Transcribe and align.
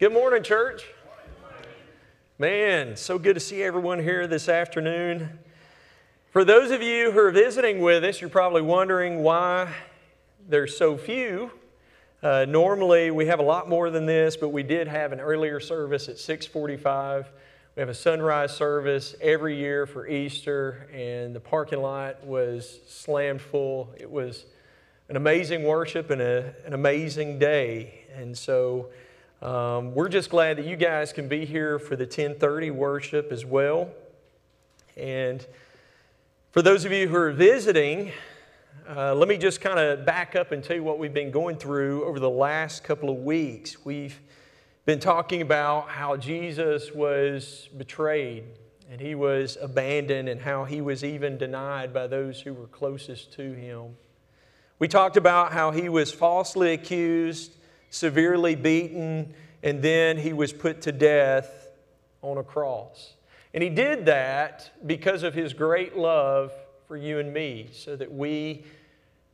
Good 0.00 0.12
morning, 0.12 0.42
church. 0.42 0.84
Man, 2.36 2.96
so 2.96 3.16
good 3.16 3.34
to 3.34 3.40
see 3.40 3.62
everyone 3.62 4.00
here 4.00 4.26
this 4.26 4.48
afternoon. 4.48 5.38
For 6.32 6.44
those 6.44 6.72
of 6.72 6.82
you 6.82 7.12
who 7.12 7.20
are 7.20 7.30
visiting 7.30 7.80
with 7.80 8.02
us, 8.02 8.20
you're 8.20 8.28
probably 8.28 8.60
wondering 8.60 9.22
why 9.22 9.72
there's 10.48 10.76
so 10.76 10.96
few. 10.98 11.52
Uh, 12.24 12.44
normally, 12.44 13.12
we 13.12 13.26
have 13.26 13.38
a 13.38 13.44
lot 13.44 13.68
more 13.68 13.88
than 13.88 14.04
this, 14.04 14.36
but 14.36 14.48
we 14.48 14.64
did 14.64 14.88
have 14.88 15.12
an 15.12 15.20
earlier 15.20 15.60
service 15.60 16.08
at 16.08 16.18
645. 16.18 17.30
We 17.76 17.80
have 17.80 17.88
a 17.88 17.94
sunrise 17.94 18.52
service 18.52 19.14
every 19.20 19.56
year 19.56 19.86
for 19.86 20.08
Easter, 20.08 20.88
and 20.92 21.36
the 21.36 21.40
parking 21.40 21.80
lot 21.80 22.26
was 22.26 22.80
slammed 22.88 23.42
full. 23.42 23.94
It 23.96 24.10
was 24.10 24.44
an 25.08 25.14
amazing 25.14 25.62
worship 25.62 26.10
and 26.10 26.20
a, 26.20 26.52
an 26.66 26.72
amazing 26.72 27.38
day. 27.38 28.06
And 28.12 28.36
so 28.36 28.88
um, 29.44 29.94
we're 29.94 30.08
just 30.08 30.30
glad 30.30 30.56
that 30.56 30.64
you 30.64 30.74
guys 30.74 31.12
can 31.12 31.28
be 31.28 31.44
here 31.44 31.78
for 31.78 31.96
the 31.96 32.04
1030 32.04 32.70
worship 32.70 33.30
as 33.30 33.44
well. 33.44 33.90
And 34.96 35.46
for 36.50 36.62
those 36.62 36.86
of 36.86 36.92
you 36.92 37.08
who 37.08 37.16
are 37.16 37.30
visiting, 37.30 38.10
uh, 38.88 39.14
let 39.14 39.28
me 39.28 39.36
just 39.36 39.60
kind 39.60 39.78
of 39.78 40.06
back 40.06 40.34
up 40.34 40.52
and 40.52 40.64
tell 40.64 40.76
you 40.76 40.82
what 40.82 40.98
we've 40.98 41.12
been 41.12 41.30
going 41.30 41.56
through 41.56 42.06
over 42.06 42.18
the 42.18 42.30
last 42.30 42.84
couple 42.84 43.10
of 43.10 43.18
weeks. 43.18 43.84
We've 43.84 44.18
been 44.86 44.98
talking 44.98 45.42
about 45.42 45.90
how 45.90 46.16
Jesus 46.16 46.90
was 46.94 47.68
betrayed 47.76 48.44
and 48.90 48.98
he 48.98 49.14
was 49.14 49.58
abandoned 49.60 50.30
and 50.30 50.40
how 50.40 50.64
he 50.64 50.80
was 50.80 51.04
even 51.04 51.36
denied 51.36 51.92
by 51.92 52.06
those 52.06 52.40
who 52.40 52.54
were 52.54 52.68
closest 52.68 53.34
to 53.34 53.52
him. 53.52 53.96
We 54.78 54.88
talked 54.88 55.18
about 55.18 55.52
how 55.52 55.70
he 55.70 55.90
was 55.90 56.10
falsely 56.10 56.72
accused 56.72 57.52
severely 57.94 58.54
beaten, 58.54 59.34
and 59.62 59.80
then 59.80 60.18
he 60.18 60.32
was 60.32 60.52
put 60.52 60.82
to 60.82 60.92
death 60.92 61.68
on 62.22 62.38
a 62.38 62.42
cross. 62.42 63.14
And 63.52 63.62
he 63.62 63.70
did 63.70 64.06
that 64.06 64.70
because 64.84 65.22
of 65.22 65.34
his 65.34 65.52
great 65.52 65.96
love 65.96 66.52
for 66.88 66.96
you 66.96 67.18
and 67.18 67.32
me, 67.32 67.68
so 67.72 67.94
that 67.96 68.12
we 68.12 68.64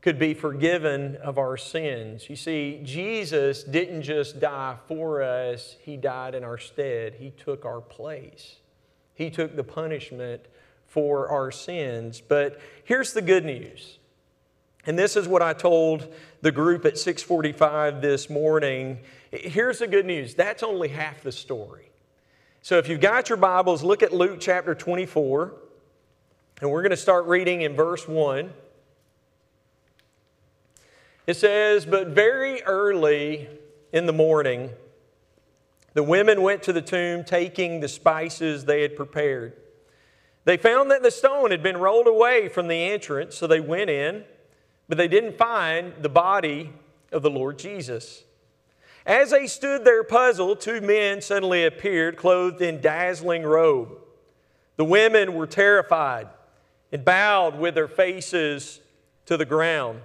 could 0.02 0.18
be 0.18 0.34
forgiven 0.34 1.16
of 1.16 1.38
our 1.38 1.56
sins. 1.56 2.28
You 2.28 2.36
see, 2.36 2.80
Jesus 2.82 3.62
didn't 3.62 4.02
just 4.02 4.40
die 4.40 4.76
for 4.86 5.22
us, 5.22 5.76
He 5.80 5.96
died 5.96 6.34
in 6.34 6.44
our 6.44 6.58
stead. 6.58 7.14
He 7.14 7.30
took 7.30 7.64
our 7.64 7.80
place, 7.80 8.56
He 9.14 9.30
took 9.30 9.56
the 9.56 9.64
punishment 9.64 10.46
for 10.86 11.28
our 11.28 11.50
sins. 11.50 12.20
But 12.20 12.60
here's 12.84 13.12
the 13.12 13.22
good 13.22 13.44
news 13.44 13.99
and 14.86 14.98
this 14.98 15.16
is 15.16 15.28
what 15.28 15.42
I 15.42 15.52
told 15.52 16.12
the 16.40 16.52
group 16.52 16.84
at 16.84 16.96
645 16.96 18.00
this 18.00 18.30
morning. 18.30 19.00
Here's 19.30 19.80
the 19.80 19.86
good 19.86 20.06
news. 20.06 20.34
That's 20.34 20.62
only 20.62 20.88
half 20.88 21.22
the 21.22 21.32
story. 21.32 21.90
So 22.62 22.78
if 22.78 22.88
you've 22.88 23.00
got 23.00 23.28
your 23.28 23.38
Bibles, 23.38 23.82
look 23.82 24.02
at 24.02 24.12
Luke 24.12 24.38
chapter 24.40 24.74
24. 24.74 25.54
And 26.62 26.70
we're 26.70 26.82
going 26.82 26.90
to 26.90 26.96
start 26.96 27.26
reading 27.26 27.62
in 27.62 27.74
verse 27.74 28.08
1. 28.08 28.52
It 31.26 31.34
says, 31.34 31.86
But 31.86 32.08
very 32.08 32.62
early 32.62 33.48
in 33.92 34.06
the 34.06 34.12
morning, 34.12 34.70
the 35.92 36.02
women 36.02 36.42
went 36.42 36.62
to 36.64 36.72
the 36.72 36.82
tomb 36.82 37.24
taking 37.24 37.80
the 37.80 37.88
spices 37.88 38.64
they 38.64 38.82
had 38.82 38.96
prepared. 38.96 39.54
They 40.44 40.56
found 40.56 40.90
that 40.90 41.02
the 41.02 41.10
stone 41.10 41.50
had 41.50 41.62
been 41.62 41.76
rolled 41.76 42.06
away 42.06 42.48
from 42.48 42.68
the 42.68 42.90
entrance, 42.90 43.36
so 43.36 43.46
they 43.46 43.60
went 43.60 43.90
in 43.90 44.24
but 44.90 44.98
they 44.98 45.06
didn't 45.06 45.38
find 45.38 45.92
the 46.00 46.08
body 46.08 46.72
of 47.12 47.22
the 47.22 47.30
Lord 47.30 47.60
Jesus. 47.60 48.24
As 49.06 49.30
they 49.30 49.46
stood 49.46 49.84
there 49.84 50.02
puzzled, 50.02 50.60
two 50.60 50.80
men 50.80 51.22
suddenly 51.22 51.64
appeared, 51.64 52.16
clothed 52.16 52.60
in 52.60 52.80
dazzling 52.80 53.44
robe. 53.44 53.96
The 54.74 54.84
women 54.84 55.34
were 55.34 55.46
terrified 55.46 56.26
and 56.90 57.04
bowed 57.04 57.56
with 57.56 57.76
their 57.76 57.86
faces 57.86 58.80
to 59.26 59.36
the 59.36 59.44
ground. 59.44 60.00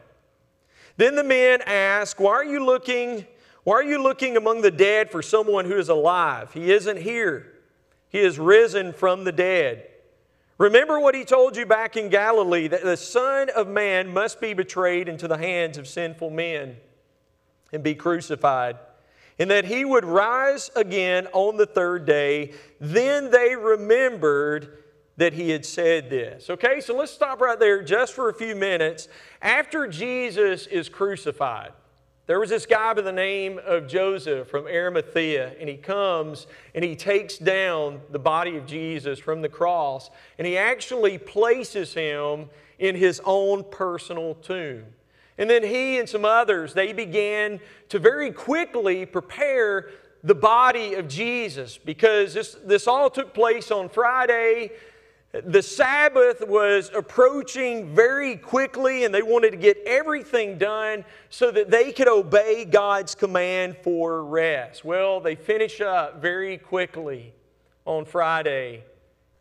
Then 0.97 1.15
the 1.15 1.23
men 1.23 1.61
asked, 1.65 2.19
Why 2.19 2.33
are 2.33 2.45
you 2.45 2.63
looking? 2.63 3.25
Why 3.63 3.77
are 3.77 3.83
you 3.83 3.99
looking 3.99 4.37
among 4.37 4.61
the 4.61 4.69
dead 4.69 5.09
for 5.09 5.23
someone 5.23 5.65
who 5.65 5.79
is 5.79 5.89
alive? 5.89 6.53
He 6.53 6.71
isn't 6.71 7.01
here. 7.01 7.53
He 8.09 8.19
is 8.19 8.37
risen 8.37 8.93
from 8.93 9.23
the 9.23 9.31
dead. 9.31 9.87
Remember 10.57 10.99
what 10.99 11.15
he 11.15 11.25
told 11.25 11.57
you 11.57 11.65
back 11.65 11.97
in 11.97 12.09
Galilee 12.09 12.67
that 12.67 12.83
the 12.83 12.95
Son 12.95 13.49
of 13.49 13.67
Man 13.67 14.07
must 14.13 14.39
be 14.39 14.53
betrayed 14.53 15.09
into 15.09 15.27
the 15.27 15.37
hands 15.37 15.77
of 15.77 15.87
sinful 15.87 16.29
men 16.29 16.77
and 17.73 17.83
be 17.83 17.93
crucified, 17.93 18.77
and 19.37 19.51
that 19.51 19.65
he 19.65 19.83
would 19.83 20.05
rise 20.05 20.71
again 20.75 21.27
on 21.33 21.57
the 21.57 21.65
third 21.65 22.05
day. 22.05 22.53
Then 22.79 23.31
they 23.31 23.55
remembered 23.55 24.77
that 25.17 25.33
he 25.33 25.49
had 25.49 25.65
said 25.65 26.09
this. 26.09 26.49
Okay, 26.49 26.79
so 26.79 26.95
let's 26.95 27.11
stop 27.11 27.41
right 27.41 27.59
there 27.59 27.81
just 27.81 28.13
for 28.13 28.29
a 28.29 28.33
few 28.33 28.55
minutes. 28.55 29.09
After 29.41 29.87
Jesus 29.87 30.67
is 30.67 30.87
crucified, 30.87 31.71
there 32.27 32.39
was 32.39 32.49
this 32.49 32.65
guy 32.65 32.93
by 32.93 33.01
the 33.01 33.11
name 33.11 33.59
of 33.65 33.87
Joseph 33.87 34.47
from 34.47 34.65
Arimathea, 34.65 35.53
and 35.59 35.69
he 35.69 35.77
comes 35.77 36.47
and 36.73 36.83
he 36.83 36.95
takes 36.95 37.37
down 37.37 38.01
the 38.09 38.19
body 38.19 38.57
of 38.57 38.65
Jesus 38.65 39.19
from 39.19 39.41
the 39.41 39.49
cross, 39.49 40.09
and 40.39 40.47
he 40.47 40.57
actually 40.57 41.19
places 41.19 41.93
him 41.93 42.49
in 42.79 42.95
his 42.95 43.21
own 43.25 43.63
personal 43.69 44.33
tomb. 44.35 44.85
And 45.37 45.49
then 45.49 45.63
he 45.63 45.99
and 45.99 46.07
some 46.07 46.25
others, 46.25 46.73
they 46.73 46.93
began 46.93 47.59
to 47.89 47.99
very 47.99 48.31
quickly 48.31 49.05
prepare 49.05 49.89
the 50.23 50.35
body 50.35 50.95
of 50.95 51.07
Jesus 51.07 51.77
because 51.77 52.33
this, 52.33 52.57
this 52.65 52.87
all 52.87 53.11
took 53.11 53.33
place 53.33 53.69
on 53.69 53.89
Friday. 53.89 54.71
The 55.43 55.61
Sabbath 55.61 56.47
was 56.47 56.91
approaching 56.95 57.93
very 57.93 58.37
quickly, 58.37 59.03
and 59.03 59.13
they 59.13 59.21
wanted 59.21 59.51
to 59.51 59.57
get 59.57 59.77
everything 59.85 60.57
done 60.57 61.03
so 61.29 61.51
that 61.51 61.69
they 61.69 61.91
could 61.91 62.07
obey 62.07 62.63
God's 62.63 63.15
command 63.15 63.75
for 63.83 64.23
rest. 64.23 64.85
Well, 64.85 65.19
they 65.19 65.35
finish 65.35 65.81
up 65.81 66.21
very 66.21 66.57
quickly 66.57 67.33
on 67.85 68.05
Friday. 68.05 68.83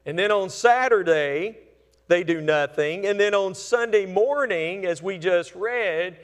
And 0.04 0.18
then 0.18 0.32
on 0.32 0.50
Saturday, 0.50 1.58
they 2.08 2.24
do 2.24 2.40
nothing. 2.40 3.06
And 3.06 3.20
then 3.20 3.34
on 3.34 3.54
Sunday 3.54 4.06
morning, 4.06 4.86
as 4.86 5.02
we 5.02 5.16
just 5.16 5.54
read, 5.54 6.18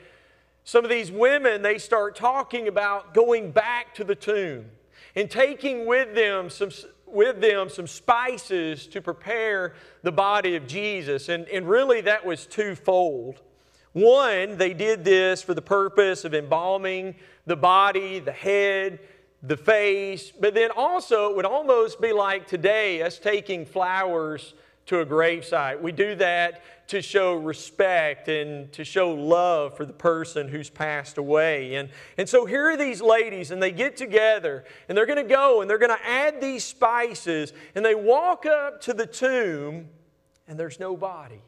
some 0.63 0.83
of 0.83 0.89
these 0.89 1.11
women, 1.11 1.61
they 1.61 1.77
start 1.77 2.15
talking 2.15 2.67
about 2.67 3.13
going 3.13 3.51
back 3.51 3.95
to 3.95 4.03
the 4.03 4.15
tomb 4.15 4.65
and 5.15 5.29
taking 5.29 5.85
with 5.85 6.13
them 6.13 6.49
some 6.49 6.71
with 7.13 7.41
them 7.41 7.69
some 7.69 7.87
spices 7.87 8.87
to 8.87 9.01
prepare 9.01 9.73
the 10.03 10.11
body 10.11 10.55
of 10.55 10.67
Jesus. 10.67 11.29
And, 11.29 11.47
and 11.49 11.67
really, 11.67 12.01
that 12.01 12.25
was 12.25 12.45
twofold. 12.45 13.41
One, 13.93 14.57
they 14.57 14.73
did 14.73 15.03
this 15.03 15.41
for 15.41 15.53
the 15.53 15.61
purpose 15.61 16.23
of 16.23 16.33
embalming 16.33 17.15
the 17.45 17.57
body, 17.57 18.19
the 18.19 18.31
head, 18.31 18.99
the 19.43 19.57
face, 19.57 20.31
but 20.31 20.53
then 20.53 20.69
also 20.71 21.29
it 21.31 21.35
would 21.35 21.45
almost 21.45 21.99
be 21.99 22.13
like 22.13 22.47
today 22.47 23.01
us 23.01 23.17
taking 23.17 23.65
flowers 23.65 24.53
to 24.91 24.99
a 24.99 25.05
gravesite. 25.05 25.81
We 25.81 25.93
do 25.93 26.15
that 26.15 26.63
to 26.87 27.01
show 27.01 27.35
respect 27.35 28.27
and 28.27 28.69
to 28.73 28.83
show 28.83 29.11
love 29.13 29.77
for 29.77 29.85
the 29.85 29.93
person 29.93 30.49
who's 30.49 30.69
passed 30.69 31.17
away. 31.17 31.75
And, 31.75 31.87
and 32.17 32.27
so 32.27 32.45
here 32.45 32.69
are 32.69 32.75
these 32.75 33.01
ladies, 33.01 33.51
and 33.51 33.63
they 33.63 33.71
get 33.71 33.95
together, 33.95 34.65
and 34.89 34.97
they're 34.97 35.05
going 35.05 35.25
to 35.25 35.33
go 35.33 35.61
and 35.61 35.69
they're 35.69 35.77
going 35.77 35.97
to 35.97 36.05
add 36.05 36.41
these 36.41 36.65
spices, 36.65 37.53
and 37.73 37.85
they 37.85 37.95
walk 37.95 38.45
up 38.45 38.81
to 38.81 38.93
the 38.93 39.05
tomb, 39.05 39.87
and 40.45 40.59
there's 40.59 40.77
no 40.77 40.97
body. 40.97 41.41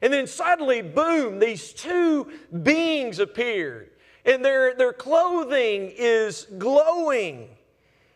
And 0.00 0.10
then 0.10 0.26
suddenly, 0.26 0.80
boom, 0.80 1.40
these 1.40 1.74
two 1.74 2.32
beings 2.62 3.18
appeared, 3.18 3.90
and 4.24 4.42
their, 4.42 4.74
their 4.74 4.94
clothing 4.94 5.92
is 5.94 6.46
glowing. 6.56 7.50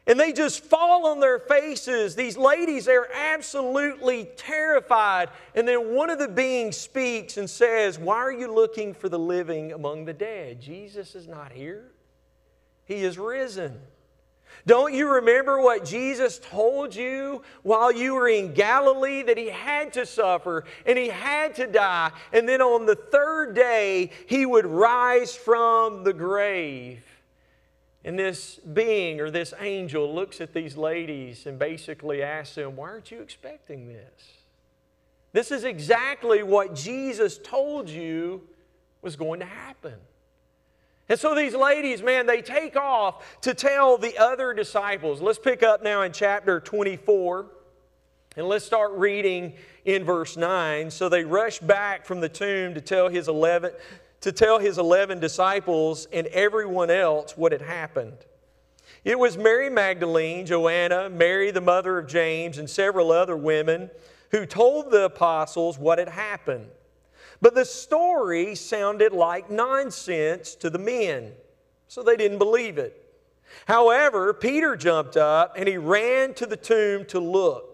And 0.06 0.18
they 0.18 0.32
just 0.32 0.64
fall 0.64 1.06
on 1.06 1.20
their 1.20 1.38
faces. 1.38 2.16
These 2.16 2.36
ladies, 2.36 2.86
they're 2.86 3.12
absolutely 3.14 4.28
terrified. 4.36 5.28
And 5.54 5.66
then 5.66 5.94
one 5.94 6.10
of 6.10 6.18
the 6.18 6.26
beings 6.26 6.76
speaks 6.76 7.36
and 7.36 7.48
says, 7.48 8.00
Why 8.00 8.16
are 8.16 8.32
you 8.32 8.52
looking 8.52 8.94
for 8.94 9.08
the 9.08 9.18
living 9.18 9.72
among 9.72 10.04
the 10.04 10.12
dead? 10.12 10.60
Jesus 10.60 11.14
is 11.14 11.28
not 11.28 11.52
here, 11.52 11.92
He 12.84 13.04
is 13.04 13.16
risen. 13.16 13.80
Don't 14.66 14.94
you 14.94 15.08
remember 15.08 15.60
what 15.60 15.84
Jesus 15.84 16.38
told 16.38 16.94
you 16.94 17.42
while 17.62 17.90
you 17.90 18.14
were 18.14 18.28
in 18.28 18.54
Galilee 18.54 19.22
that 19.22 19.38
he 19.38 19.48
had 19.48 19.92
to 19.94 20.06
suffer 20.06 20.64
and 20.86 20.96
he 20.96 21.08
had 21.08 21.54
to 21.56 21.66
die, 21.66 22.12
and 22.32 22.48
then 22.48 22.60
on 22.60 22.86
the 22.86 22.94
third 22.94 23.54
day 23.54 24.10
he 24.26 24.46
would 24.46 24.66
rise 24.66 25.34
from 25.34 26.04
the 26.04 26.12
grave? 26.12 27.04
And 28.04 28.18
this 28.18 28.56
being 28.56 29.20
or 29.20 29.30
this 29.30 29.54
angel 29.60 30.12
looks 30.12 30.40
at 30.40 30.52
these 30.52 30.76
ladies 30.76 31.46
and 31.46 31.58
basically 31.58 32.22
asks 32.22 32.56
them, 32.56 32.76
Why 32.76 32.88
aren't 32.88 33.10
you 33.10 33.20
expecting 33.20 33.88
this? 33.88 34.32
This 35.32 35.50
is 35.50 35.64
exactly 35.64 36.42
what 36.42 36.74
Jesus 36.74 37.38
told 37.38 37.88
you 37.88 38.42
was 39.00 39.16
going 39.16 39.40
to 39.40 39.46
happen. 39.46 39.94
And 41.08 41.18
so 41.18 41.34
these 41.34 41.54
ladies, 41.54 42.02
man, 42.02 42.26
they 42.26 42.42
take 42.42 42.76
off 42.76 43.40
to 43.42 43.54
tell 43.54 43.98
the 43.98 44.18
other 44.18 44.52
disciples. 44.52 45.20
Let's 45.20 45.38
pick 45.38 45.62
up 45.62 45.82
now 45.82 46.02
in 46.02 46.12
chapter 46.12 46.60
24 46.60 47.46
and 48.36 48.48
let's 48.48 48.64
start 48.64 48.92
reading 48.92 49.54
in 49.84 50.04
verse 50.04 50.36
9. 50.36 50.90
So 50.90 51.08
they 51.08 51.24
rush 51.24 51.58
back 51.58 52.06
from 52.06 52.20
the 52.20 52.28
tomb 52.28 52.74
to 52.74 52.80
tell 52.80 53.08
his 53.08 53.28
11 53.28 53.72
to 54.22 54.32
tell 54.32 54.58
his 54.58 54.78
11 54.78 55.20
disciples 55.20 56.08
and 56.12 56.26
everyone 56.28 56.90
else 56.90 57.36
what 57.36 57.52
had 57.52 57.62
happened. 57.62 58.16
It 59.04 59.18
was 59.18 59.36
Mary 59.36 59.68
Magdalene, 59.68 60.46
Joanna, 60.46 61.10
Mary 61.10 61.50
the 61.50 61.60
mother 61.60 61.98
of 61.98 62.06
James, 62.06 62.58
and 62.58 62.70
several 62.70 63.10
other 63.10 63.36
women 63.36 63.90
who 64.30 64.46
told 64.46 64.90
the 64.90 65.04
apostles 65.04 65.78
what 65.78 65.98
had 65.98 66.08
happened. 66.08 66.68
But 67.40 67.56
the 67.56 67.64
story 67.64 68.54
sounded 68.54 69.12
like 69.12 69.50
nonsense 69.50 70.54
to 70.56 70.70
the 70.70 70.78
men, 70.78 71.32
so 71.88 72.02
they 72.02 72.16
didn't 72.16 72.38
believe 72.38 72.78
it. 72.78 72.98
However, 73.66 74.32
Peter 74.32 74.76
jumped 74.76 75.16
up 75.16 75.54
and 75.56 75.68
he 75.68 75.76
ran 75.76 76.34
to 76.34 76.46
the 76.46 76.56
tomb 76.56 77.04
to 77.06 77.18
look. 77.18 77.71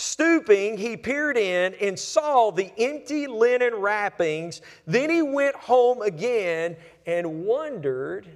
Stooping, 0.00 0.78
he 0.78 0.96
peered 0.96 1.36
in 1.36 1.74
and 1.74 1.98
saw 1.98 2.50
the 2.50 2.72
empty 2.78 3.26
linen 3.26 3.74
wrappings. 3.74 4.62
Then 4.86 5.10
he 5.10 5.20
went 5.20 5.54
home 5.54 6.00
again 6.00 6.78
and 7.04 7.44
wondered 7.44 8.26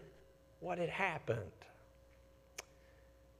what 0.60 0.76
had 0.76 0.90
happened. 0.90 1.40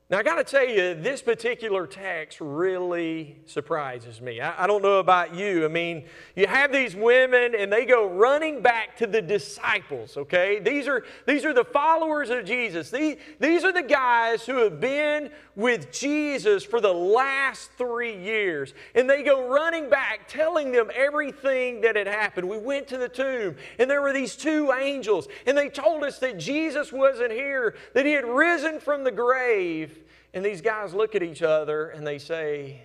Now, 0.08 0.18
I 0.18 0.22
got 0.22 0.36
to 0.36 0.44
tell 0.44 0.66
you, 0.66 0.94
this 0.94 1.20
particular 1.22 1.86
text 1.86 2.38
really 2.40 3.36
surprises 3.46 4.20
me. 4.20 4.40
I, 4.40 4.64
I, 4.64 4.66
don't 4.66 4.82
know 4.82 5.00
about 5.00 5.34
you. 5.34 5.64
I 5.64 5.68
mean, 5.68 6.04
you 6.36 6.46
have 6.46 6.70
these 6.70 6.94
women 6.94 7.54
and 7.54 7.72
they 7.72 7.86
go 7.86 8.06
running 8.06 8.62
back 8.62 8.96
to 8.98 9.06
the 9.06 9.22
disciples, 9.22 10.16
okay? 10.16 10.60
These 10.60 10.88
are, 10.88 11.04
these 11.26 11.44
are 11.44 11.54
the 11.54 11.64
followers 11.64 12.28
of 12.30 12.44
Jesus. 12.44 12.90
These, 12.90 13.16
these 13.40 13.64
are 13.64 13.72
the 13.72 13.82
guys 13.82 14.44
who 14.44 14.58
have 14.58 14.78
been 14.78 15.30
with 15.56 15.92
Jesus 15.92 16.64
for 16.64 16.80
the 16.80 16.92
last 16.92 17.70
three 17.72 18.16
years. 18.16 18.74
And 18.94 19.08
they 19.08 19.22
go 19.22 19.48
running 19.48 19.88
back, 19.88 20.28
telling 20.28 20.72
them 20.72 20.90
everything 20.94 21.80
that 21.82 21.96
had 21.96 22.06
happened. 22.06 22.48
We 22.48 22.58
went 22.58 22.88
to 22.88 22.98
the 22.98 23.08
tomb 23.08 23.56
and 23.78 23.90
there 23.90 24.02
were 24.02 24.12
these 24.12 24.36
two 24.36 24.72
angels, 24.72 25.28
and 25.46 25.56
they 25.56 25.68
told 25.68 26.02
us 26.02 26.18
that 26.20 26.38
Jesus 26.38 26.92
wasn't 26.92 27.32
here, 27.32 27.74
that 27.94 28.06
he 28.06 28.12
had 28.12 28.24
risen 28.24 28.80
from 28.80 29.04
the 29.04 29.12
grave. 29.12 30.02
And 30.32 30.44
these 30.44 30.60
guys 30.60 30.94
look 30.94 31.14
at 31.14 31.22
each 31.22 31.42
other 31.42 31.90
and 31.90 32.06
they 32.06 32.18
say, 32.18 32.82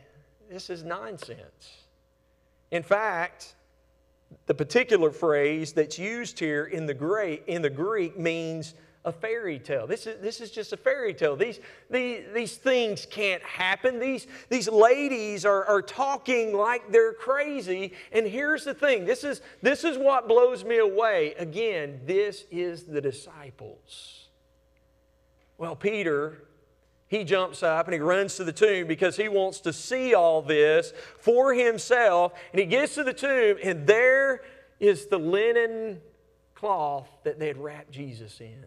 This 0.49 0.69
is 0.69 0.83
nonsense. 0.83 1.85
In 2.71 2.83
fact, 2.83 3.55
the 4.45 4.53
particular 4.53 5.11
phrase 5.11 5.73
that's 5.73 5.97
used 5.97 6.37
here 6.37 6.65
in 6.65 6.85
the 6.85 6.93
Greek, 6.93 8.19
means 8.19 8.75
a 9.05 9.11
fairy 9.11 9.59
tale. 9.59 9.87
This 9.87 10.05
is, 10.05 10.21
this 10.21 10.41
is 10.41 10.51
just 10.51 10.73
a 10.73 10.77
fairy 10.77 11.13
tale. 11.13 11.35
These, 11.35 11.59
these, 11.89 12.25
these 12.33 12.57
things 12.57 13.07
can't 13.09 13.41
happen. 13.43 13.99
These, 13.99 14.27
these 14.49 14.67
ladies 14.67 15.45
are, 15.45 15.65
are 15.65 15.81
talking 15.81 16.55
like 16.55 16.91
they're 16.91 17.13
crazy. 17.13 17.93
And 18.11 18.27
here's 18.27 18.65
the 18.65 18.73
thing 18.73 19.05
this 19.05 19.23
is, 19.23 19.41
this 19.61 19.83
is 19.83 19.97
what 19.97 20.27
blows 20.27 20.65
me 20.65 20.77
away. 20.77 21.33
Again, 21.35 22.01
this 22.05 22.45
is 22.51 22.83
the 22.83 23.01
disciples. 23.01 24.27
Well, 25.57 25.75
Peter 25.75 26.43
he 27.09 27.23
jumps 27.23 27.63
up 27.63 27.87
and 27.87 27.93
he 27.95 27.99
runs 27.99 28.35
to 28.35 28.43
the 28.43 28.53
tomb 28.53 28.85
because 28.87 29.17
he 29.17 29.27
wants 29.27 29.59
to 29.61 29.73
see 29.73 30.13
all 30.13 30.43
this 30.43 30.93
for 31.17 31.55
himself. 31.55 32.33
And 32.53 32.59
he 32.59 32.67
gets 32.67 32.93
to 32.95 33.03
the 33.03 33.13
tomb, 33.13 33.57
and 33.63 33.87
there 33.87 34.43
is 34.79 35.07
the 35.07 35.17
linen 35.17 36.01
cloth 36.53 37.09
that 37.23 37.39
they 37.39 37.47
had 37.47 37.57
wrapped 37.57 37.91
Jesus 37.91 38.39
in. 38.39 38.63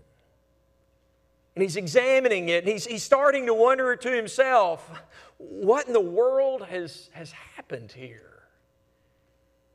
And 1.54 1.62
he's 1.62 1.76
examining 1.76 2.48
it, 2.48 2.64
and 2.64 2.72
he's, 2.72 2.86
he's 2.86 3.02
starting 3.02 3.46
to 3.46 3.54
wonder 3.54 3.94
to 3.94 4.10
himself, 4.10 4.90
what 5.36 5.86
in 5.86 5.92
the 5.92 6.00
world 6.00 6.64
has, 6.64 7.10
has 7.12 7.32
happened 7.32 7.92
here? 7.92 8.42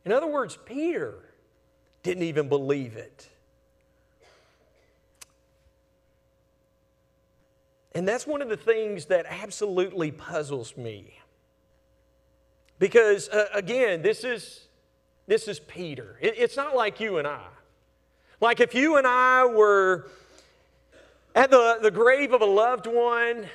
In 0.03 0.11
other 0.11 0.27
words, 0.27 0.57
Peter 0.65 1.15
didn't 2.01 2.23
even 2.23 2.49
believe 2.49 2.95
it. 2.95 3.29
And 7.93 8.07
that's 8.07 8.25
one 8.25 8.41
of 8.41 8.49
the 8.49 8.57
things 8.57 9.05
that 9.05 9.25
absolutely 9.27 10.11
puzzles 10.11 10.77
me. 10.77 11.19
Because, 12.79 13.27
uh, 13.29 13.47
again, 13.53 14.01
this 14.01 14.23
is, 14.23 14.67
this 15.25 15.47
is 15.47 15.59
Peter. 15.59 16.17
It, 16.21 16.35
it's 16.37 16.55
not 16.55 16.75
like 16.75 16.99
you 16.99 17.17
and 17.17 17.27
I. 17.27 17.47
Like 18.39 18.59
if 18.59 18.75
you 18.75 18.97
and 18.97 19.07
I 19.07 19.45
were 19.45 20.09
at 21.37 21.51
the, 21.51 21.77
the 21.83 21.91
grave 21.91 22.33
of 22.33 22.41
a 22.41 22.45
loved 22.45 22.87
one 22.87 23.45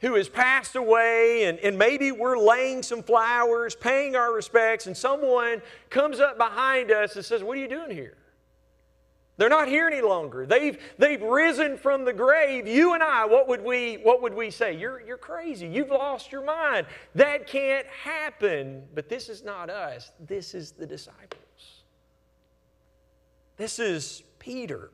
who 0.00 0.14
has 0.16 0.28
passed 0.28 0.76
away, 0.76 1.44
and, 1.44 1.58
and 1.60 1.78
maybe 1.78 2.12
we're 2.12 2.36
laying 2.36 2.82
some 2.82 3.02
flowers, 3.02 3.74
paying 3.74 4.14
our 4.14 4.34
respects, 4.34 4.86
and 4.86 4.94
someone 4.94 5.62
comes 5.88 6.20
up 6.20 6.36
behind 6.36 6.90
us 6.90 7.16
and 7.16 7.24
says, 7.24 7.42
What 7.42 7.56
are 7.56 7.60
you 7.60 7.68
doing 7.68 7.90
here? 7.90 8.18
They're 9.38 9.48
not 9.48 9.66
here 9.66 9.88
any 9.88 10.02
longer. 10.02 10.44
They've, 10.44 10.78
they've 10.98 11.22
risen 11.22 11.78
from 11.78 12.04
the 12.04 12.12
grave. 12.12 12.68
You 12.68 12.92
and 12.92 13.02
I, 13.02 13.24
what 13.24 13.48
would 13.48 13.64
we, 13.64 13.94
what 14.02 14.20
would 14.20 14.34
we 14.34 14.50
say? 14.50 14.76
You're, 14.76 15.00
you're 15.00 15.16
crazy. 15.16 15.66
You've 15.66 15.88
lost 15.88 16.30
your 16.30 16.44
mind. 16.44 16.86
That 17.14 17.46
can't 17.46 17.86
happen. 17.86 18.82
But 18.94 19.08
this 19.08 19.30
is 19.30 19.42
not 19.42 19.70
us, 19.70 20.12
this 20.20 20.54
is 20.54 20.72
the 20.72 20.86
disciples. 20.86 21.38
This 23.56 23.78
is 23.78 24.22
Peter. 24.38 24.90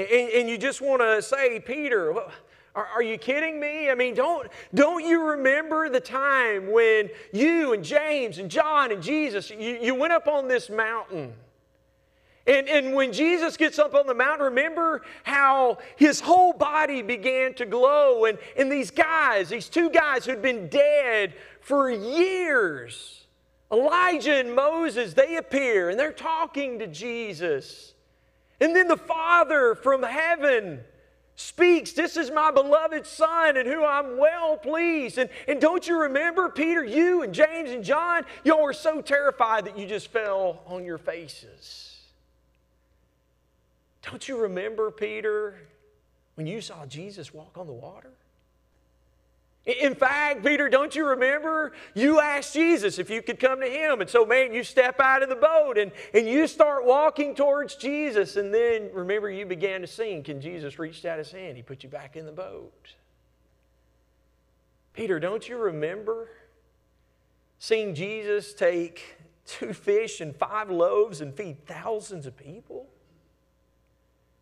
And, 0.00 0.30
and 0.30 0.48
you 0.48 0.58
just 0.58 0.80
want 0.80 1.02
to 1.02 1.20
say, 1.20 1.60
Peter, 1.60 2.14
are, 2.74 3.02
you 3.02 3.18
kidding 3.18 3.58
me? 3.58 3.90
I 3.90 3.94
mean, 3.94 4.14
don't, 4.14 4.48
don't 4.74 5.04
you 5.04 5.22
remember 5.30 5.88
the 5.88 6.00
time 6.00 6.70
when 6.70 7.10
you 7.32 7.72
and 7.72 7.84
James 7.84 8.38
and 8.38 8.50
John 8.50 8.92
and 8.92 9.02
Jesus, 9.02 9.50
you, 9.50 9.78
you 9.80 9.94
went 9.94 10.12
up 10.12 10.28
on 10.28 10.48
this 10.48 10.70
mountain? 10.70 11.34
And, 12.46 12.68
and 12.68 12.94
when 12.94 13.12
Jesus 13.12 13.56
gets 13.56 13.78
up 13.78 13.94
on 13.94 14.06
the 14.06 14.14
mountain, 14.14 14.46
remember 14.46 15.02
how 15.24 15.78
his 15.96 16.20
whole 16.20 16.52
body 16.52 17.02
began 17.02 17.54
to 17.54 17.66
glow. 17.66 18.24
And, 18.24 18.38
and 18.56 18.70
these 18.70 18.90
guys, 18.90 19.48
these 19.48 19.68
two 19.68 19.90
guys 19.90 20.24
who'd 20.24 20.40
been 20.42 20.68
dead 20.68 21.34
for 21.60 21.90
years, 21.90 23.26
Elijah 23.70 24.34
and 24.34 24.54
Moses, 24.54 25.12
they 25.14 25.36
appear 25.36 25.90
and 25.90 25.98
they're 25.98 26.12
talking 26.12 26.78
to 26.78 26.86
Jesus. 26.86 27.94
And 28.60 28.76
then 28.76 28.88
the 28.88 28.96
Father 28.96 29.74
from 29.74 30.02
heaven 30.02 30.80
speaks, 31.34 31.92
This 31.92 32.16
is 32.16 32.30
my 32.30 32.50
beloved 32.50 33.06
Son 33.06 33.56
in 33.56 33.66
whom 33.66 33.84
I'm 33.84 34.18
well 34.18 34.56
pleased. 34.56 35.18
And, 35.18 35.30
and 35.48 35.60
don't 35.60 35.86
you 35.88 36.02
remember, 36.02 36.48
Peter, 36.50 36.84
you 36.84 37.22
and 37.22 37.32
James 37.32 37.70
and 37.70 37.82
John, 37.82 38.24
y'all 38.44 38.62
were 38.62 38.72
so 38.72 39.00
terrified 39.00 39.64
that 39.64 39.78
you 39.78 39.86
just 39.86 40.08
fell 40.08 40.62
on 40.66 40.84
your 40.84 40.98
faces. 40.98 41.98
Don't 44.02 44.28
you 44.28 44.36
remember, 44.38 44.90
Peter, 44.90 45.56
when 46.34 46.46
you 46.46 46.60
saw 46.60 46.86
Jesus 46.86 47.32
walk 47.32 47.56
on 47.56 47.66
the 47.66 47.72
water? 47.72 48.12
In 49.78 49.94
fact, 49.94 50.44
Peter, 50.44 50.68
don't 50.68 50.94
you 50.94 51.06
remember? 51.06 51.72
You 51.94 52.20
asked 52.20 52.54
Jesus 52.54 52.98
if 52.98 53.10
you 53.10 53.22
could 53.22 53.38
come 53.38 53.60
to 53.60 53.66
him. 53.66 54.00
And 54.00 54.08
so, 54.08 54.24
man, 54.24 54.54
you 54.54 54.64
step 54.64 55.00
out 55.00 55.22
of 55.22 55.28
the 55.28 55.36
boat 55.36 55.78
and, 55.78 55.92
and 56.14 56.26
you 56.26 56.46
start 56.46 56.84
walking 56.84 57.34
towards 57.34 57.76
Jesus. 57.76 58.36
And 58.36 58.52
then, 58.52 58.90
remember, 58.92 59.30
you 59.30 59.46
began 59.46 59.82
to 59.82 59.86
sing. 59.86 60.22
Can 60.22 60.40
Jesus 60.40 60.78
reached 60.78 61.04
out 61.04 61.18
his 61.18 61.30
hand? 61.30 61.56
He 61.56 61.62
put 61.62 61.82
you 61.82 61.88
back 61.88 62.16
in 62.16 62.26
the 62.26 62.32
boat. 62.32 62.94
Peter, 64.94 65.20
don't 65.20 65.48
you 65.48 65.56
remember 65.56 66.28
seeing 67.58 67.94
Jesus 67.94 68.54
take 68.54 69.16
two 69.46 69.72
fish 69.72 70.20
and 70.20 70.34
five 70.34 70.70
loaves 70.70 71.20
and 71.20 71.34
feed 71.34 71.66
thousands 71.66 72.26
of 72.26 72.36
people? 72.36 72.88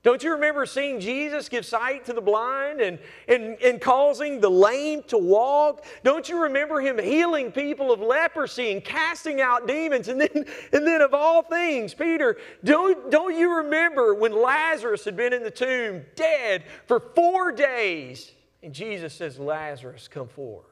Don't 0.05 0.23
you 0.23 0.33
remember 0.33 0.65
seeing 0.65 1.01
Jesus 1.01 1.49
give 1.49 1.67
sight 1.67 2.05
to 2.05 2.13
the 2.13 2.21
blind 2.21 2.81
and, 2.81 3.01
and, 3.27 3.61
and 3.61 3.81
causing 3.81 4.41
the 4.41 4.49
lame 4.49 5.03
to 5.09 5.19
walk? 5.19 5.85
Don't 6.05 6.29
you 6.29 6.45
remember 6.45 6.81
him 6.81 6.99
healing 6.99 7.51
people 7.51 7.91
of 7.91 8.01
leprosy 8.01 8.71
and 8.71 8.85
casting 8.85 9.41
out 9.41 9.67
demons? 9.67 10.07
And 10.07 10.21
then, 10.21 10.31
and 10.73 10.87
then 10.87 11.01
of 11.01 11.15
all 11.15 11.43
things, 11.43 11.95
Peter, 11.95 12.37
don't, 12.63 13.11
don't 13.11 13.37
you 13.37 13.57
remember 13.57 14.15
when 14.15 14.33
Lazarus 14.33 15.05
had 15.05 15.17
been 15.17 15.33
in 15.33 15.43
the 15.43 15.51
tomb 15.51 16.05
dead 16.15 16.63
for 16.87 17.01
four 17.01 17.51
days? 17.51 18.31
And 18.63 18.73
Jesus 18.73 19.13
says, 19.13 19.39
Lazarus, 19.39 20.07
come 20.07 20.29
forth. 20.29 20.65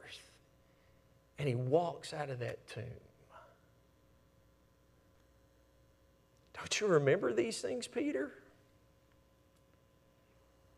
And 1.37 1.49
he 1.49 1.55
walks 1.55 2.13
out 2.13 2.29
of 2.29 2.39
that 2.39 2.65
tomb. 2.69 2.83
Don't 6.53 6.79
you 6.79 6.87
remember 6.87 7.33
these 7.33 7.61
things, 7.61 7.87
Peter? 7.87 8.31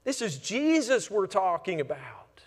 This 0.09 0.23
is 0.23 0.37
Jesus 0.39 1.11
we're 1.11 1.27
talking 1.27 1.81
about. 1.81 2.41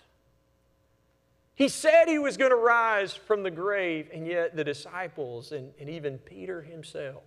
He 1.54 1.68
said 1.68 2.08
he 2.08 2.18
was 2.18 2.36
going 2.36 2.50
to 2.50 2.56
rise 2.56 3.14
from 3.14 3.44
the 3.44 3.52
grave, 3.52 4.10
and 4.12 4.26
yet 4.26 4.56
the 4.56 4.64
disciples 4.64 5.52
and, 5.52 5.70
and 5.78 5.88
even 5.88 6.18
Peter 6.18 6.62
himself 6.62 7.22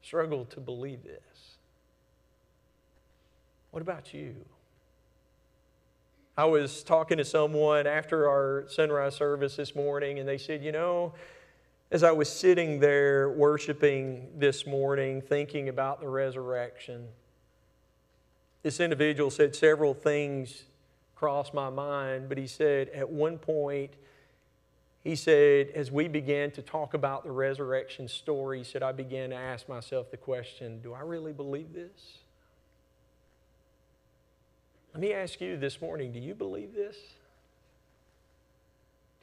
struggled 0.00 0.48
to 0.52 0.60
believe 0.60 1.04
this. 1.04 1.58
What 3.70 3.82
about 3.82 4.14
you? 4.14 4.34
I 6.34 6.46
was 6.46 6.82
talking 6.82 7.18
to 7.18 7.24
someone 7.26 7.86
after 7.86 8.30
our 8.30 8.64
sunrise 8.68 9.14
service 9.14 9.56
this 9.56 9.74
morning, 9.74 10.20
and 10.20 10.26
they 10.26 10.38
said, 10.38 10.64
You 10.64 10.72
know, 10.72 11.12
as 11.90 12.02
I 12.02 12.12
was 12.12 12.30
sitting 12.32 12.80
there 12.80 13.28
worshiping 13.28 14.28
this 14.38 14.66
morning, 14.66 15.20
thinking 15.20 15.68
about 15.68 16.00
the 16.00 16.08
resurrection, 16.08 17.08
this 18.64 18.80
individual 18.80 19.30
said 19.30 19.54
several 19.54 19.92
things 19.92 20.64
crossed 21.14 21.52
my 21.52 21.68
mind, 21.68 22.28
but 22.30 22.38
he 22.38 22.46
said 22.46 22.88
at 22.88 23.08
one 23.08 23.38
point, 23.38 23.92
he 25.04 25.14
said, 25.14 25.68
as 25.74 25.92
we 25.92 26.08
began 26.08 26.50
to 26.52 26.62
talk 26.62 26.94
about 26.94 27.24
the 27.24 27.30
resurrection 27.30 28.08
story, 28.08 28.58
he 28.58 28.64
said, 28.64 28.82
I 28.82 28.92
began 28.92 29.30
to 29.30 29.36
ask 29.36 29.68
myself 29.68 30.10
the 30.10 30.16
question 30.16 30.80
do 30.80 30.94
I 30.94 31.00
really 31.00 31.32
believe 31.32 31.74
this? 31.74 32.18
Let 34.94 35.00
me 35.00 35.12
ask 35.12 35.42
you 35.42 35.58
this 35.58 35.82
morning 35.82 36.10
do 36.10 36.18
you 36.18 36.34
believe 36.34 36.74
this? 36.74 36.96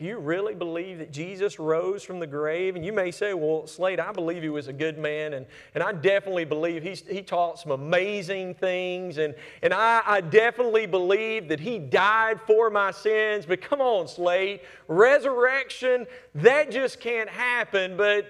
Do 0.02 0.08
you 0.08 0.18
really 0.18 0.56
believe 0.56 0.98
that 0.98 1.12
Jesus 1.12 1.60
rose 1.60 2.02
from 2.02 2.18
the 2.18 2.26
grave? 2.26 2.76
And 2.76 2.84
you 2.84 2.92
may 2.92 3.12
say, 3.12 3.36
well, 3.36 3.68
Slade, 3.68 4.00
I 4.00 4.12
believe 4.12 4.42
he 4.42 4.50
was 4.50 4.68
a 4.68 4.74
good 4.74 4.98
man, 4.98 5.34
and, 5.34 5.46
and 5.76 5.84
I 5.84 5.92
definitely 5.92 6.44
believe 6.44 6.82
he's, 6.82 7.08
he 7.08 7.22
taught 7.22 7.60
some 7.60 7.72
amazing 7.72 8.56
things, 8.56 9.20
and, 9.20 9.36
and 9.62 9.72
I, 9.72 10.02
I 10.04 10.22
definitely 10.22 10.88
believe 10.88 11.50
that 11.50 11.60
he 11.60 11.78
died 11.78 12.40
for 12.48 12.72
my 12.72 12.90
sins. 12.90 13.46
But 13.46 13.62
come 13.62 13.80
on, 13.80 14.08
Slade, 14.08 14.62
resurrection, 14.88 16.08
that 16.34 16.72
just 16.72 17.00
can't 17.00 17.30
happen. 17.30 17.96
But 17.96 18.26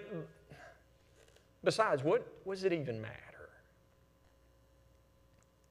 besides, 1.63 2.03
what, 2.03 2.27
what 2.43 2.55
does 2.55 2.65
it 2.65 2.73
even 2.73 3.01
matter? 3.01 3.15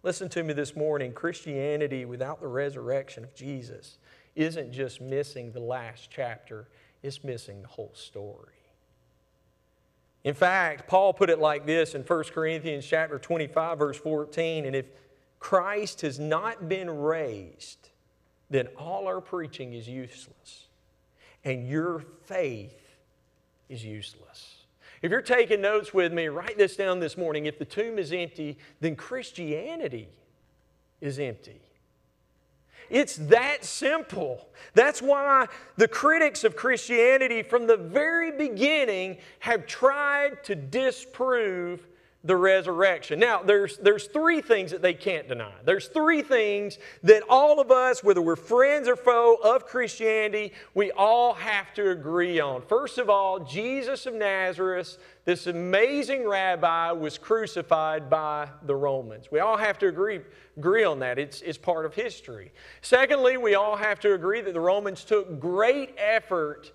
Listen 0.02 0.30
to 0.30 0.42
me 0.42 0.54
this 0.54 0.74
morning 0.74 1.12
Christianity 1.12 2.06
without 2.06 2.40
the 2.40 2.48
resurrection 2.48 3.22
of 3.22 3.34
Jesus 3.34 3.98
isn't 4.36 4.72
just 4.72 5.00
missing 5.00 5.52
the 5.52 5.60
last 5.60 6.10
chapter, 6.10 6.68
it's 7.02 7.24
missing 7.24 7.62
the 7.62 7.68
whole 7.68 7.92
story. 7.94 8.54
In 10.22 10.34
fact, 10.34 10.86
Paul 10.86 11.14
put 11.14 11.30
it 11.30 11.38
like 11.38 11.64
this 11.64 11.94
in 11.94 12.02
1 12.02 12.24
Corinthians 12.24 12.86
chapter 12.86 13.18
25 13.18 13.78
verse 13.78 13.96
14, 13.96 14.66
and 14.66 14.76
if 14.76 14.86
Christ 15.38 16.02
has 16.02 16.18
not 16.18 16.68
been 16.68 16.90
raised, 16.90 17.88
then 18.50 18.66
all 18.76 19.06
our 19.06 19.20
preaching 19.20 19.72
is 19.72 19.88
useless, 19.88 20.66
and 21.44 21.66
your 21.66 22.04
faith 22.24 22.78
is 23.68 23.84
useless. 23.84 24.56
If 25.00 25.10
you're 25.10 25.22
taking 25.22 25.62
notes 25.62 25.94
with 25.94 26.12
me, 26.12 26.28
write 26.28 26.58
this 26.58 26.76
down 26.76 27.00
this 27.00 27.16
morning. 27.16 27.46
If 27.46 27.58
the 27.58 27.64
tomb 27.64 27.98
is 27.98 28.12
empty, 28.12 28.58
then 28.80 28.96
Christianity 28.96 30.08
is 31.00 31.18
empty. 31.18 31.62
It's 32.90 33.16
that 33.16 33.64
simple. 33.64 34.48
That's 34.74 35.00
why 35.00 35.46
the 35.76 35.88
critics 35.88 36.44
of 36.44 36.56
Christianity 36.56 37.42
from 37.42 37.66
the 37.66 37.76
very 37.76 38.32
beginning 38.32 39.18
have 39.38 39.66
tried 39.66 40.42
to 40.44 40.54
disprove 40.54 41.86
the 42.22 42.36
resurrection. 42.36 43.18
Now, 43.18 43.42
there's, 43.42 43.78
there's 43.78 44.06
three 44.06 44.42
things 44.42 44.72
that 44.72 44.82
they 44.82 44.92
can't 44.92 45.26
deny. 45.26 45.54
There's 45.64 45.88
three 45.88 46.20
things 46.20 46.78
that 47.02 47.22
all 47.30 47.60
of 47.60 47.70
us, 47.70 48.04
whether 48.04 48.20
we're 48.20 48.36
friends 48.36 48.88
or 48.88 48.96
foe 48.96 49.38
of 49.42 49.64
Christianity, 49.64 50.52
we 50.74 50.90
all 50.92 51.32
have 51.32 51.72
to 51.74 51.90
agree 51.90 52.38
on. 52.38 52.60
First 52.60 52.98
of 52.98 53.08
all, 53.08 53.38
Jesus 53.38 54.04
of 54.04 54.12
Nazareth, 54.12 54.98
this 55.24 55.46
amazing 55.46 56.28
rabbi, 56.28 56.92
was 56.92 57.16
crucified 57.16 58.10
by 58.10 58.48
the 58.64 58.76
Romans. 58.76 59.30
We 59.32 59.40
all 59.40 59.56
have 59.56 59.78
to 59.78 59.88
agree, 59.88 60.20
agree 60.58 60.84
on 60.84 60.98
that. 60.98 61.18
It's, 61.18 61.40
it's 61.40 61.56
part 61.56 61.86
of 61.86 61.94
history. 61.94 62.52
Secondly, 62.82 63.38
we 63.38 63.54
all 63.54 63.76
have 63.76 63.98
to 64.00 64.12
agree 64.12 64.42
that 64.42 64.52
the 64.52 64.60
Romans 64.60 65.04
took 65.04 65.40
great 65.40 65.94
effort 65.96 66.70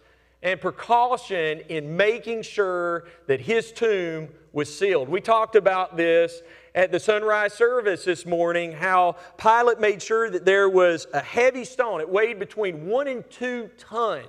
and 0.45 0.61
precaution 0.61 1.59
in 1.69 1.97
making 1.97 2.43
sure 2.43 3.05
that 3.25 3.41
his 3.41 3.71
tomb 3.71 4.29
was 4.53 4.73
sealed. 4.73 5.09
We 5.09 5.19
talked 5.19 5.55
about 5.55 5.97
this 5.97 6.43
at 6.75 6.91
the 6.91 6.99
sunrise 6.99 7.51
service 7.51 8.05
this 8.05 8.27
morning 8.27 8.71
how 8.71 9.15
Pilate 9.37 9.79
made 9.79 10.03
sure 10.03 10.29
that 10.29 10.45
there 10.45 10.69
was 10.69 11.07
a 11.13 11.19
heavy 11.19 11.65
stone. 11.65 11.99
It 11.99 12.07
weighed 12.07 12.37
between 12.37 12.85
one 12.85 13.07
and 13.07 13.27
two 13.31 13.71
tons 13.79 14.27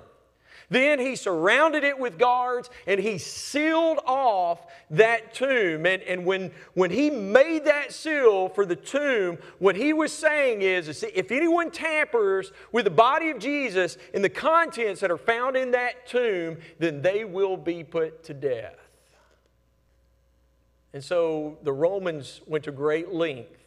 then 0.68 0.99
he 0.99 1.14
surrounded 1.14 1.85
it 1.85 1.99
with 1.99 2.18
guards 2.18 2.70
and 2.87 3.00
he 3.00 3.18
sealed 3.18 4.00
off 4.04 4.66
that 4.90 5.35
tomb. 5.35 5.87
And, 5.87 6.02
and 6.02 6.25
when, 6.25 6.50
when 6.75 6.90
he 6.90 7.11
made 7.11 7.64
that 7.66 7.92
seal 7.92 8.49
for 8.49 8.66
the 8.66 8.76
tomb, 8.76 9.38
what 9.58 9.76
he 9.76 9.92
was 9.92 10.12
saying 10.12 10.62
is, 10.62 10.88
is 10.88 11.04
if 11.14 11.30
anyone 11.30 11.70
tampers 11.70 12.52
with 12.73 12.85
the 12.85 12.90
body 12.90 13.30
of 13.30 13.38
Jesus 13.38 13.96
and 14.12 14.25
the 14.25 14.28
contents 14.28 15.00
that 15.00 15.11
are 15.11 15.18
found 15.18 15.56
in 15.56 15.70
that 15.73 16.06
tomb, 16.06 16.58
then 16.78 17.02
they 17.02 17.25
will 17.25 17.56
be 17.56 17.85
put 17.85 18.25
to 18.25 18.35
death. 18.35 18.76
And 20.92 21.04
so 21.04 21.58
the 21.62 21.73
Romans 21.73 22.40
went 22.46 22.64
to 22.64 22.73
great 22.73 23.12
length 23.12 23.66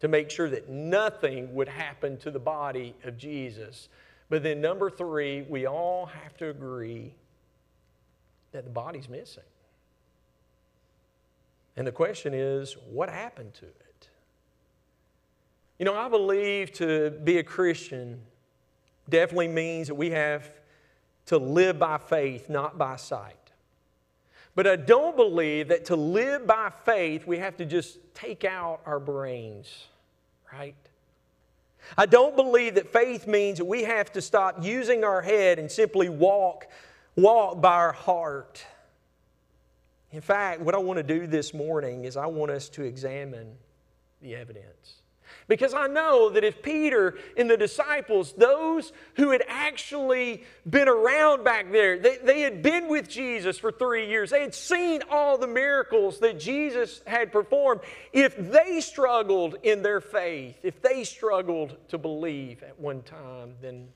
to 0.00 0.08
make 0.08 0.30
sure 0.30 0.48
that 0.48 0.68
nothing 0.68 1.54
would 1.54 1.68
happen 1.68 2.16
to 2.18 2.30
the 2.30 2.38
body 2.38 2.94
of 3.04 3.16
Jesus. 3.16 3.88
But 4.30 4.44
then, 4.44 4.60
number 4.60 4.88
three, 4.88 5.42
we 5.42 5.66
all 5.66 6.06
have 6.06 6.36
to 6.38 6.48
agree 6.48 7.14
that 8.52 8.64
the 8.64 8.70
body's 8.70 9.08
missing. 9.08 9.42
And 11.76 11.86
the 11.86 11.92
question 11.92 12.32
is, 12.32 12.76
what 12.88 13.10
happened 13.10 13.54
to 13.54 13.66
it? 13.66 14.08
You 15.78 15.84
know, 15.84 15.96
I 15.96 16.08
believe 16.08 16.72
to 16.74 17.10
be 17.10 17.38
a 17.38 17.42
Christian 17.42 18.20
definitely 19.08 19.48
means 19.48 19.88
that 19.88 19.94
we 19.94 20.10
have 20.10 20.48
to 21.26 21.38
live 21.38 21.78
by 21.78 21.98
faith, 21.98 22.48
not 22.48 22.78
by 22.78 22.96
sight. 22.96 23.36
But 24.54 24.66
I 24.66 24.76
don't 24.76 25.16
believe 25.16 25.68
that 25.68 25.86
to 25.86 25.96
live 25.96 26.46
by 26.46 26.70
faith, 26.84 27.26
we 27.26 27.38
have 27.38 27.56
to 27.56 27.64
just 27.64 27.98
take 28.14 28.44
out 28.44 28.80
our 28.84 29.00
brains, 29.00 29.86
right? 30.52 30.74
I 31.96 32.06
don't 32.06 32.36
believe 32.36 32.74
that 32.76 32.92
faith 32.92 33.26
means 33.26 33.58
that 33.58 33.64
we 33.64 33.82
have 33.82 34.12
to 34.12 34.22
stop 34.22 34.64
using 34.64 35.04
our 35.04 35.22
head 35.22 35.58
and 35.58 35.70
simply 35.70 36.08
walk, 36.08 36.68
walk 37.16 37.60
by 37.60 37.74
our 37.74 37.92
heart. 37.92 38.64
In 40.12 40.20
fact, 40.20 40.60
what 40.60 40.74
I 40.74 40.78
want 40.78 40.96
to 40.98 41.02
do 41.02 41.26
this 41.26 41.54
morning 41.54 42.04
is 42.04 42.16
I 42.16 42.26
want 42.26 42.50
us 42.50 42.68
to 42.70 42.82
examine 42.82 43.56
the 44.20 44.34
evidence. 44.34 44.99
Because 45.50 45.74
I 45.74 45.88
know 45.88 46.30
that 46.30 46.44
if 46.44 46.62
Peter 46.62 47.18
and 47.36 47.50
the 47.50 47.56
disciples, 47.56 48.32
those 48.34 48.92
who 49.16 49.32
had 49.32 49.42
actually 49.48 50.44
been 50.64 50.86
around 50.86 51.42
back 51.42 51.72
there, 51.72 51.98
they, 51.98 52.18
they 52.18 52.42
had 52.42 52.62
been 52.62 52.86
with 52.86 53.08
Jesus 53.08 53.58
for 53.58 53.72
three 53.72 54.06
years, 54.06 54.30
they 54.30 54.42
had 54.42 54.54
seen 54.54 55.02
all 55.10 55.36
the 55.36 55.48
miracles 55.48 56.20
that 56.20 56.38
Jesus 56.38 57.02
had 57.04 57.32
performed. 57.32 57.80
If 58.12 58.36
they 58.36 58.80
struggled 58.80 59.56
in 59.64 59.82
their 59.82 60.00
faith, 60.00 60.56
if 60.62 60.80
they 60.80 61.02
struggled 61.02 61.76
to 61.88 61.98
believe 61.98 62.62
at 62.62 62.78
one 62.78 63.02
time, 63.02 63.56
then 63.60 63.88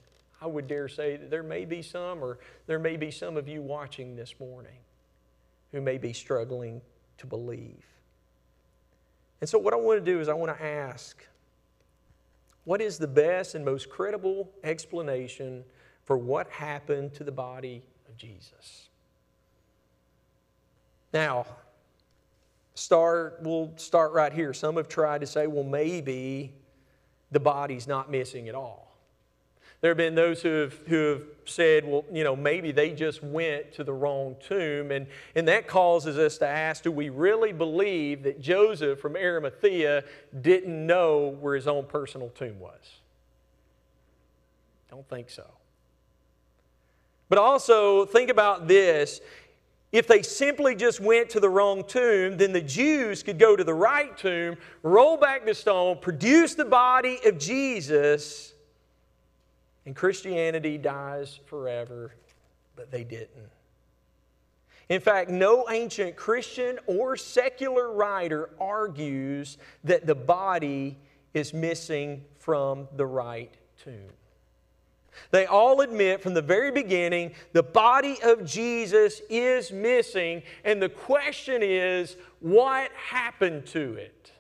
I 0.43 0.49
would 0.49 0.67
dare 0.67 0.89
say 0.89 1.17
that 1.17 1.31
there 1.31 1.45
may 1.45 1.67
be 1.67 1.83
some, 1.83 2.25
or 2.25 2.41
there 2.67 2.81
may 2.81 2.97
be 2.97 3.13
some 3.13 3.37
of 3.37 3.47
you 3.47 3.63
watching 3.63 4.17
this 4.17 4.35
morning 4.41 4.81
who 5.71 5.81
may 5.81 5.99
be 5.99 6.13
struggling 6.13 6.83
to 7.19 7.29
believe. 7.29 7.85
And 9.41 9.49
so, 9.49 9.57
what 9.57 9.73
I 9.73 9.77
want 9.77 10.05
to 10.05 10.13
do 10.13 10.19
is, 10.19 10.29
I 10.29 10.35
want 10.35 10.59
to 10.59 10.65
ask 10.65 11.25
what 12.65 12.81
is 12.81 12.99
the 12.99 13.07
best 13.07 13.55
and 13.55 13.65
most 13.65 13.91
credible 13.91 14.51
explanation 14.63 15.65
for 16.05 16.17
what 16.17 16.49
happened 16.51 17.15
to 17.15 17.25
the 17.25 17.33
body 17.33 17.83
of 18.09 18.17
Jesus? 18.17 18.89
Now, 21.13 21.47
start 22.75 23.39
we'll 23.43 23.73
start 23.77 24.13
right 24.13 24.33
here. 24.33 24.53
Some 24.53 24.77
have 24.77 24.89
tried 24.89 25.21
to 25.21 25.27
say, 25.27 25.47
well, 25.47 25.65
maybe 25.65 26.53
the 27.31 27.41
body's 27.41 27.87
not 27.87 28.11
missing 28.11 28.49
at 28.49 28.55
all. 28.55 28.84
There 29.85 29.91
have 29.91 29.99
been 29.99 30.15
those 30.15 30.41
who 30.41 30.63
have, 30.63 30.81
who 30.87 31.09
have 31.11 31.23
said, 31.45 31.87
well, 31.87 32.07
you 32.11 32.25
know, 32.25 32.35
maybe 32.35 32.73
they 32.73 32.89
just 32.89 33.23
went 33.23 33.71
to 33.75 33.85
the 33.85 33.93
wrong 33.93 34.35
tomb. 34.41 34.91
And, 34.91 35.07
and 35.35 35.47
that 35.47 35.67
causes 35.67 36.17
us 36.17 36.39
to 36.39 36.47
ask 36.47 36.85
do 36.85 36.91
we 36.91 37.11
really 37.11 37.53
believe 37.53 38.23
that 38.23 38.41
Joseph 38.41 38.99
from 38.99 39.15
Arimathea 39.15 40.05
didn't 40.41 40.87
know 40.87 41.37
where 41.39 41.55
his 41.55 41.69
own 41.69 41.85
personal 41.85 42.31
tomb 42.31 42.59
was? 42.59 42.81
Don't 44.89 45.07
think 45.07 45.29
so. 45.29 45.45
But 47.29 47.37
also, 47.37 48.07
think 48.07 48.31
about 48.31 48.67
this. 48.67 49.21
If 49.93 50.07
they 50.07 50.23
simply 50.23 50.75
just 50.75 50.99
went 50.99 51.29
to 51.29 51.41
the 51.41 51.51
wrong 51.51 51.85
tomb, 51.87 52.39
then 52.39 52.55
the 52.55 52.63
Jews 52.63 53.23
could 53.23 53.39
go 53.39 53.55
to 53.55 53.63
the 53.63 53.75
right 53.75 54.17
tomb, 54.17 54.57
roll 54.83 55.19
back 55.19 55.45
the 55.45 55.53
stone, 55.53 55.99
produce 56.01 56.55
the 56.55 56.65
body 56.65 57.19
of 57.27 57.37
Jesus 57.37 58.54
and 59.87 59.95
Christianity 59.95 60.79
dies 60.79 61.41
forever, 61.47 62.15
but 62.77 62.91
they 62.91 63.05
didn't. 63.05 63.51
In 64.89 65.01
fact, 65.01 65.31
no 65.31 65.67
ancient 65.71 66.17
Christian 66.17 66.79
or 66.87 67.17
secular 67.17 67.93
writer 67.93 68.51
argues 68.61 69.57
that 69.85 70.07
the 70.07 70.15
body 70.15 70.99
is 71.33 71.55
missing 71.55 72.25
from 72.39 72.87
the 72.97 73.07
right 73.07 73.53
tomb. 73.83 74.11
They 75.31 75.47
all 75.47 75.81
admit 75.81 76.23
from 76.23 76.35
the 76.35 76.43
very 76.43 76.71
beginning 76.71 77.35
the 77.53 77.63
body 77.63 78.19
of 78.23 78.45
Jesus 78.45 79.23
is 79.31 79.73
missing, 79.73 80.43
and 80.65 80.83
the 80.83 80.89
question 80.89 81.63
is 81.63 82.17
what 82.41 82.91
happened 82.93 83.67
to 83.67 83.95
it? 83.95 84.33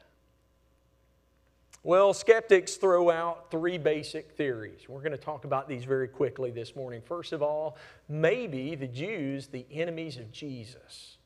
Well, 1.86 2.14
skeptics 2.14 2.76
throw 2.76 3.10
out 3.10 3.50
three 3.50 3.76
basic 3.76 4.32
theories. 4.32 4.88
We're 4.88 5.00
going 5.00 5.12
to 5.12 5.18
talk 5.18 5.44
about 5.44 5.68
these 5.68 5.84
very 5.84 6.08
quickly 6.08 6.50
this 6.50 6.74
morning. 6.74 7.02
First 7.04 7.34
of 7.34 7.42
all, 7.42 7.76
maybe 8.08 8.74
the 8.74 8.86
Jews, 8.86 9.48
the 9.48 9.66
enemies 9.70 10.16
of 10.16 10.32
Jesus, 10.32 11.18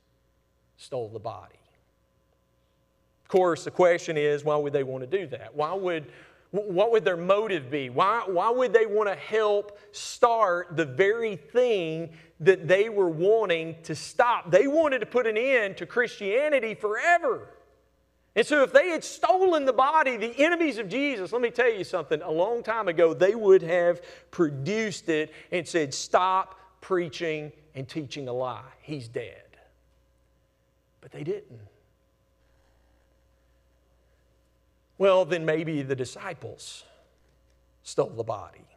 stole 0.77 1.11
the 1.11 1.21
body. 1.21 1.55
Of 3.23 3.29
course, 3.29 3.62
the 3.62 3.71
question 3.71 4.17
is 4.17 4.45
why 4.45 4.57
would 4.57 4.73
they 4.73 4.83
want 4.83 5.09
to 5.09 5.19
do 5.19 5.29
that? 5.29 5.55
Why 5.55 5.75
would, 5.75 6.07
what 6.50 6.91
would 6.91 7.05
their 7.05 7.17
motive 7.17 7.71
be? 7.71 7.88
Why, 7.88 8.25
why 8.27 8.50
would 8.50 8.73
they 8.73 8.87
want 8.87 9.09
to 9.09 9.15
help 9.15 9.79
start 9.93 10.77
the 10.77 10.87
very 10.87 11.37
thing 11.37 12.11
that 12.41 12.67
they 12.67 12.88
were 12.88 13.11
wanting 13.11 13.77
to 13.85 13.95
stop? 13.95 14.50
They 14.50 14.67
wanted 14.67 14.99
to 15.00 15.07
put 15.07 15.29
an 15.29 15.37
end 15.37 15.77
to 15.77 15.87
Christianity 15.87 16.75
forever. 16.75 17.49
And 18.38 18.47
so, 18.47 18.62
if 18.62 18.73
they 18.73 18.90
had 18.90 19.02
stolen 19.02 19.64
the 19.64 19.73
body, 19.73 20.16
the 20.16 20.33
enemies 20.38 20.78
of 20.78 20.88
Jesus, 20.88 21.33
let 21.33 21.42
me 21.42 21.50
tell 21.50 21.73
you 21.73 21.83
something, 21.83 22.23
a 22.23 22.30
long 22.30 22.62
time 22.62 22.87
ago, 22.87 23.12
they 23.12 23.35
would 23.35 23.62
have 23.62 24.00
produced 24.30 25.09
it 25.09 25.33
and 25.50 25.66
said, 25.66 25.92
Stop 25.92 26.57
preaching 26.80 27.50
and 27.75 27.88
teaching 27.88 28.28
a 28.28 28.33
lie. 28.33 28.62
He's 28.80 29.09
dead. 29.09 29.42
But 31.00 31.11
they 31.11 31.25
didn't. 31.25 31.59
Well, 34.99 35.25
then 35.25 35.45
maybe 35.45 35.83
the 35.83 35.97
disciples 35.97 36.85
stole 37.83 38.11
the 38.11 38.23
body. 38.23 38.68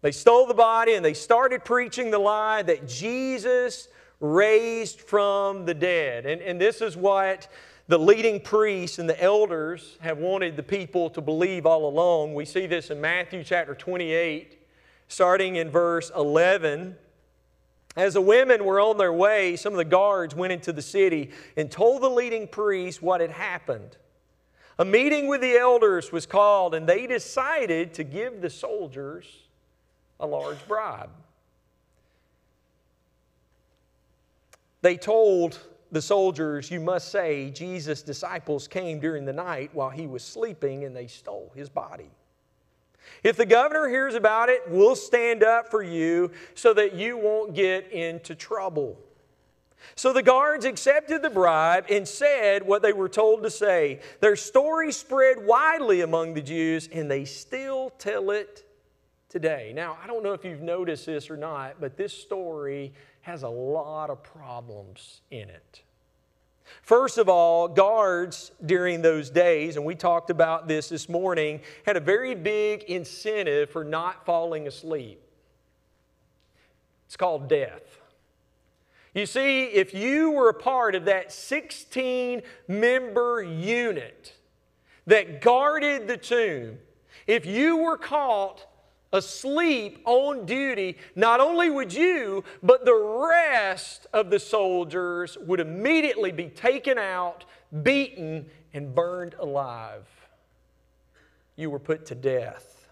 They 0.00 0.10
stole 0.10 0.48
the 0.48 0.54
body 0.54 0.94
and 0.94 1.04
they 1.04 1.14
started 1.14 1.64
preaching 1.64 2.10
the 2.10 2.18
lie 2.18 2.62
that 2.62 2.88
Jesus 2.88 3.86
raised 4.18 5.00
from 5.00 5.66
the 5.66 5.74
dead. 5.74 6.26
And, 6.26 6.42
and 6.42 6.60
this 6.60 6.80
is 6.80 6.96
what 6.96 7.46
the 7.88 7.98
leading 7.98 8.40
priests 8.40 8.98
and 8.98 9.08
the 9.08 9.20
elders 9.22 9.98
have 10.00 10.18
wanted 10.18 10.56
the 10.56 10.62
people 10.62 11.10
to 11.10 11.20
believe 11.20 11.66
all 11.66 11.88
along. 11.88 12.34
We 12.34 12.44
see 12.44 12.66
this 12.66 12.90
in 12.90 13.00
Matthew 13.00 13.42
chapter 13.44 13.74
28, 13.74 14.58
starting 15.08 15.56
in 15.56 15.70
verse 15.70 16.10
11. 16.16 16.96
As 17.96 18.14
the 18.14 18.20
women 18.20 18.64
were 18.64 18.80
on 18.80 18.96
their 18.98 19.12
way, 19.12 19.56
some 19.56 19.72
of 19.72 19.76
the 19.76 19.84
guards 19.84 20.34
went 20.34 20.52
into 20.52 20.72
the 20.72 20.82
city 20.82 21.30
and 21.56 21.70
told 21.70 22.02
the 22.02 22.08
leading 22.08 22.48
priests 22.48 23.02
what 23.02 23.20
had 23.20 23.30
happened. 23.30 23.96
A 24.78 24.84
meeting 24.84 25.26
with 25.26 25.42
the 25.42 25.56
elders 25.56 26.10
was 26.10 26.24
called, 26.24 26.74
and 26.74 26.88
they 26.88 27.06
decided 27.06 27.92
to 27.94 28.04
give 28.04 28.40
the 28.40 28.48
soldiers 28.48 29.26
a 30.18 30.26
large 30.26 30.66
bribe. 30.66 31.10
They 34.80 34.96
told 34.96 35.58
the 35.92 36.02
soldiers, 36.02 36.70
You 36.70 36.80
must 36.80 37.12
say, 37.12 37.50
Jesus' 37.50 38.02
disciples 38.02 38.66
came 38.66 38.98
during 38.98 39.26
the 39.26 39.32
night 39.32 39.70
while 39.74 39.90
he 39.90 40.06
was 40.06 40.24
sleeping 40.24 40.84
and 40.84 40.96
they 40.96 41.06
stole 41.06 41.52
his 41.54 41.68
body. 41.68 42.10
If 43.22 43.36
the 43.36 43.46
governor 43.46 43.88
hears 43.88 44.14
about 44.14 44.48
it, 44.48 44.62
we'll 44.68 44.96
stand 44.96 45.44
up 45.44 45.70
for 45.70 45.82
you 45.82 46.30
so 46.54 46.72
that 46.74 46.94
you 46.94 47.18
won't 47.18 47.54
get 47.54 47.92
into 47.92 48.34
trouble. 48.34 48.98
So 49.94 50.12
the 50.12 50.22
guards 50.22 50.64
accepted 50.64 51.22
the 51.22 51.30
bribe 51.30 51.86
and 51.90 52.08
said 52.08 52.62
what 52.62 52.82
they 52.82 52.92
were 52.92 53.08
told 53.08 53.42
to 53.42 53.50
say. 53.50 54.00
Their 54.20 54.36
story 54.36 54.92
spread 54.92 55.44
widely 55.44 56.00
among 56.00 56.34
the 56.34 56.40
Jews, 56.40 56.88
and 56.90 57.10
they 57.10 57.24
still 57.24 57.90
tell 57.98 58.30
it 58.30 58.64
today. 59.28 59.72
Now, 59.74 59.98
I 60.02 60.06
don't 60.06 60.22
know 60.22 60.32
if 60.32 60.44
you've 60.44 60.62
noticed 60.62 61.06
this 61.06 61.30
or 61.30 61.36
not, 61.36 61.80
but 61.80 61.96
this 61.96 62.12
story 62.12 62.92
has 63.22 63.42
a 63.42 63.48
lot 63.48 64.10
of 64.10 64.22
problems 64.22 65.22
in 65.30 65.48
it. 65.48 65.82
First 66.82 67.18
of 67.18 67.28
all, 67.28 67.68
guards 67.68 68.52
during 68.64 69.02
those 69.02 69.30
days, 69.30 69.76
and 69.76 69.84
we 69.84 69.94
talked 69.94 70.30
about 70.30 70.68
this 70.68 70.88
this 70.88 71.08
morning, 71.08 71.60
had 71.84 71.96
a 71.96 72.00
very 72.00 72.34
big 72.34 72.82
incentive 72.84 73.70
for 73.70 73.84
not 73.84 74.24
falling 74.24 74.66
asleep. 74.66 75.20
It's 77.06 77.16
called 77.16 77.48
death. 77.48 78.00
You 79.14 79.26
see, 79.26 79.64
if 79.64 79.92
you 79.92 80.30
were 80.30 80.48
a 80.48 80.54
part 80.54 80.94
of 80.94 81.04
that 81.04 81.30
16 81.30 82.42
member 82.66 83.42
unit 83.42 84.32
that 85.06 85.42
guarded 85.42 86.08
the 86.08 86.16
tomb, 86.16 86.78
if 87.26 87.44
you 87.44 87.76
were 87.76 87.98
caught 87.98 88.66
asleep 89.12 90.00
on 90.04 90.46
duty, 90.46 90.96
not 91.14 91.40
only 91.40 91.70
would 91.70 91.92
you, 91.92 92.44
but 92.62 92.84
the 92.84 92.94
rest 92.94 94.06
of 94.12 94.30
the 94.30 94.40
soldiers 94.40 95.36
would 95.38 95.60
immediately 95.60 96.32
be 96.32 96.48
taken 96.48 96.98
out, 96.98 97.44
beaten, 97.82 98.46
and 98.72 98.94
burned 98.94 99.34
alive. 99.38 100.06
You 101.56 101.70
were 101.70 101.78
put 101.78 102.06
to 102.06 102.14
death. 102.14 102.88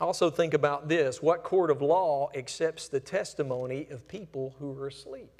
Also, 0.00 0.30
think 0.30 0.54
about 0.54 0.88
this 0.88 1.20
what 1.20 1.42
court 1.42 1.70
of 1.70 1.82
law 1.82 2.30
accepts 2.34 2.88
the 2.88 3.00
testimony 3.00 3.86
of 3.90 4.06
people 4.06 4.54
who 4.58 4.78
are 4.78 4.86
asleep? 4.86 5.37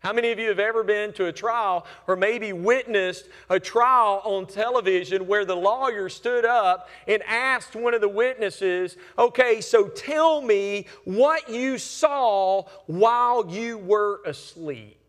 How 0.00 0.14
many 0.14 0.32
of 0.32 0.38
you 0.38 0.48
have 0.48 0.58
ever 0.58 0.82
been 0.82 1.12
to 1.14 1.26
a 1.26 1.32
trial 1.32 1.86
or 2.06 2.16
maybe 2.16 2.54
witnessed 2.54 3.28
a 3.50 3.60
trial 3.60 4.22
on 4.24 4.46
television 4.46 5.26
where 5.26 5.44
the 5.44 5.54
lawyer 5.54 6.08
stood 6.08 6.46
up 6.46 6.88
and 7.06 7.22
asked 7.24 7.76
one 7.76 7.92
of 7.92 8.00
the 8.00 8.08
witnesses, 8.08 8.96
Okay, 9.18 9.60
so 9.60 9.88
tell 9.88 10.40
me 10.40 10.86
what 11.04 11.50
you 11.50 11.76
saw 11.76 12.62
while 12.86 13.46
you 13.50 13.76
were 13.76 14.22
asleep? 14.24 14.99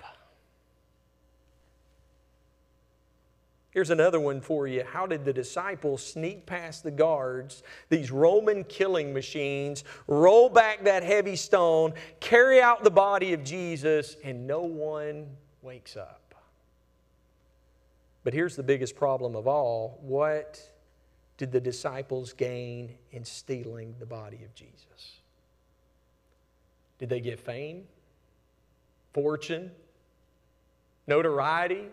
Here's 3.71 3.89
another 3.89 4.19
one 4.19 4.41
for 4.41 4.67
you. 4.67 4.84
How 4.84 5.05
did 5.05 5.23
the 5.23 5.31
disciples 5.31 6.05
sneak 6.05 6.45
past 6.45 6.84
the 6.84 6.91
guards, 6.91 7.63
these 7.88 8.12
Roman 8.12 8.65
killing 8.65 9.13
machines, 9.13 9.86
roll 10.07 10.49
back 10.49 10.84
that 10.84 11.03
heavy 11.03 11.38
stone, 11.38 11.93
carry 12.19 12.62
out 12.62 12.84
the 12.84 12.91
body 12.91 13.31
of 13.31 13.45
Jesus, 13.45 14.17
and 14.25 14.45
no 14.45 14.62
one 14.62 15.25
wakes 15.62 15.95
up? 15.95 16.36
But 18.25 18.34
here's 18.34 18.57
the 18.57 18.63
biggest 18.63 18.95
problem 18.95 19.36
of 19.38 19.47
all 19.47 19.99
what 20.01 20.69
did 21.38 21.53
the 21.53 21.62
disciples 21.62 22.34
gain 22.34 22.93
in 23.12 23.23
stealing 23.23 23.95
the 23.99 24.05
body 24.05 24.43
of 24.43 24.53
Jesus? 24.53 25.21
Did 26.99 27.10
they 27.10 27.21
get 27.21 27.39
fame, 27.39 27.86
fortune, 29.13 29.71
notoriety? 31.07 31.86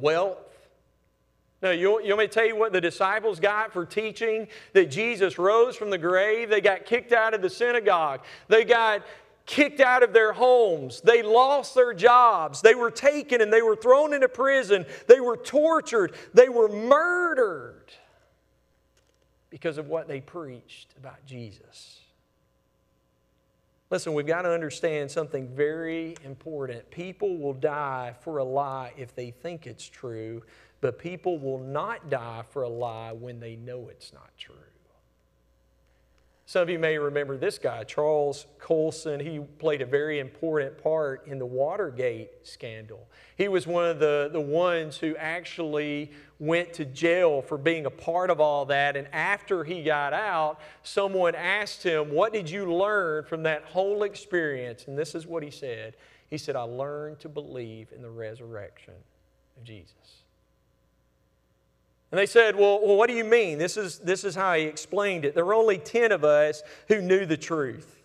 Wealth. 0.00 0.38
No, 1.60 1.72
you, 1.72 2.00
you 2.02 2.10
want 2.10 2.18
me 2.20 2.26
to 2.26 2.32
tell 2.32 2.46
you 2.46 2.56
what 2.56 2.72
the 2.72 2.80
disciples 2.80 3.40
got 3.40 3.72
for 3.72 3.84
teaching 3.84 4.46
that 4.74 4.90
Jesus 4.90 5.38
rose 5.38 5.74
from 5.74 5.90
the 5.90 5.98
grave? 5.98 6.50
They 6.50 6.60
got 6.60 6.86
kicked 6.86 7.12
out 7.12 7.34
of 7.34 7.42
the 7.42 7.50
synagogue. 7.50 8.20
They 8.46 8.64
got 8.64 9.04
kicked 9.44 9.80
out 9.80 10.02
of 10.02 10.12
their 10.12 10.32
homes. 10.32 11.00
They 11.00 11.22
lost 11.22 11.74
their 11.74 11.94
jobs. 11.94 12.60
They 12.60 12.74
were 12.76 12.92
taken 12.92 13.40
and 13.40 13.52
they 13.52 13.62
were 13.62 13.74
thrown 13.74 14.14
into 14.14 14.28
prison. 14.28 14.86
They 15.08 15.20
were 15.20 15.36
tortured. 15.36 16.14
They 16.32 16.48
were 16.48 16.68
murdered 16.68 17.92
because 19.50 19.78
of 19.78 19.88
what 19.88 20.06
they 20.06 20.20
preached 20.20 20.94
about 20.96 21.24
Jesus. 21.26 22.00
Listen, 23.90 24.12
we've 24.12 24.26
got 24.26 24.42
to 24.42 24.50
understand 24.50 25.10
something 25.10 25.48
very 25.48 26.14
important. 26.22 26.90
People 26.90 27.38
will 27.38 27.54
die 27.54 28.14
for 28.20 28.38
a 28.38 28.44
lie 28.44 28.92
if 28.98 29.14
they 29.14 29.30
think 29.30 29.66
it's 29.66 29.88
true, 29.88 30.42
but 30.82 30.98
people 30.98 31.38
will 31.38 31.58
not 31.58 32.10
die 32.10 32.42
for 32.50 32.62
a 32.62 32.68
lie 32.68 33.12
when 33.12 33.40
they 33.40 33.56
know 33.56 33.88
it's 33.88 34.12
not 34.12 34.30
true. 34.36 34.54
Some 36.48 36.62
of 36.62 36.70
you 36.70 36.78
may 36.78 36.96
remember 36.96 37.36
this 37.36 37.58
guy, 37.58 37.84
Charles 37.84 38.46
Colson. 38.58 39.20
He 39.20 39.38
played 39.38 39.82
a 39.82 39.84
very 39.84 40.18
important 40.18 40.82
part 40.82 41.26
in 41.26 41.38
the 41.38 41.44
Watergate 41.44 42.30
scandal. 42.42 43.06
He 43.36 43.48
was 43.48 43.66
one 43.66 43.84
of 43.84 43.98
the, 43.98 44.30
the 44.32 44.40
ones 44.40 44.96
who 44.96 45.14
actually 45.16 46.10
went 46.38 46.72
to 46.72 46.86
jail 46.86 47.42
for 47.42 47.58
being 47.58 47.84
a 47.84 47.90
part 47.90 48.30
of 48.30 48.40
all 48.40 48.64
that. 48.64 48.96
And 48.96 49.08
after 49.12 49.62
he 49.62 49.82
got 49.82 50.14
out, 50.14 50.58
someone 50.82 51.34
asked 51.34 51.82
him, 51.82 52.12
What 52.12 52.32
did 52.32 52.48
you 52.48 52.72
learn 52.72 53.24
from 53.24 53.42
that 53.42 53.64
whole 53.64 54.02
experience? 54.02 54.86
And 54.86 54.96
this 54.96 55.14
is 55.14 55.26
what 55.26 55.42
he 55.42 55.50
said 55.50 55.96
He 56.30 56.38
said, 56.38 56.56
I 56.56 56.62
learned 56.62 57.20
to 57.20 57.28
believe 57.28 57.92
in 57.94 58.00
the 58.00 58.08
resurrection 58.08 58.94
of 59.58 59.64
Jesus. 59.64 60.17
And 62.10 62.18
they 62.18 62.26
said, 62.26 62.56
well, 62.56 62.80
well, 62.82 62.96
what 62.96 63.08
do 63.08 63.14
you 63.14 63.24
mean? 63.24 63.58
This 63.58 63.76
is, 63.76 63.98
this 63.98 64.24
is 64.24 64.34
how 64.34 64.54
he 64.54 64.62
explained 64.62 65.24
it. 65.24 65.34
There 65.34 65.44
were 65.44 65.54
only 65.54 65.78
10 65.78 66.12
of 66.12 66.24
us 66.24 66.62
who 66.88 67.02
knew 67.02 67.26
the 67.26 67.36
truth. 67.36 67.96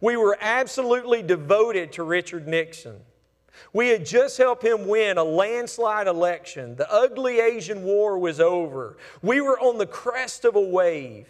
We 0.00 0.16
were 0.16 0.38
absolutely 0.40 1.22
devoted 1.22 1.92
to 1.92 2.04
Richard 2.04 2.46
Nixon. 2.46 3.00
We 3.72 3.88
had 3.88 4.06
just 4.06 4.38
helped 4.38 4.64
him 4.64 4.86
win 4.86 5.18
a 5.18 5.24
landslide 5.24 6.06
election. 6.06 6.76
The 6.76 6.90
ugly 6.90 7.40
Asian 7.40 7.82
war 7.82 8.18
was 8.18 8.40
over. 8.40 8.96
We 9.20 9.40
were 9.40 9.58
on 9.58 9.78
the 9.78 9.86
crest 9.86 10.44
of 10.44 10.56
a 10.56 10.60
wave. 10.60 11.28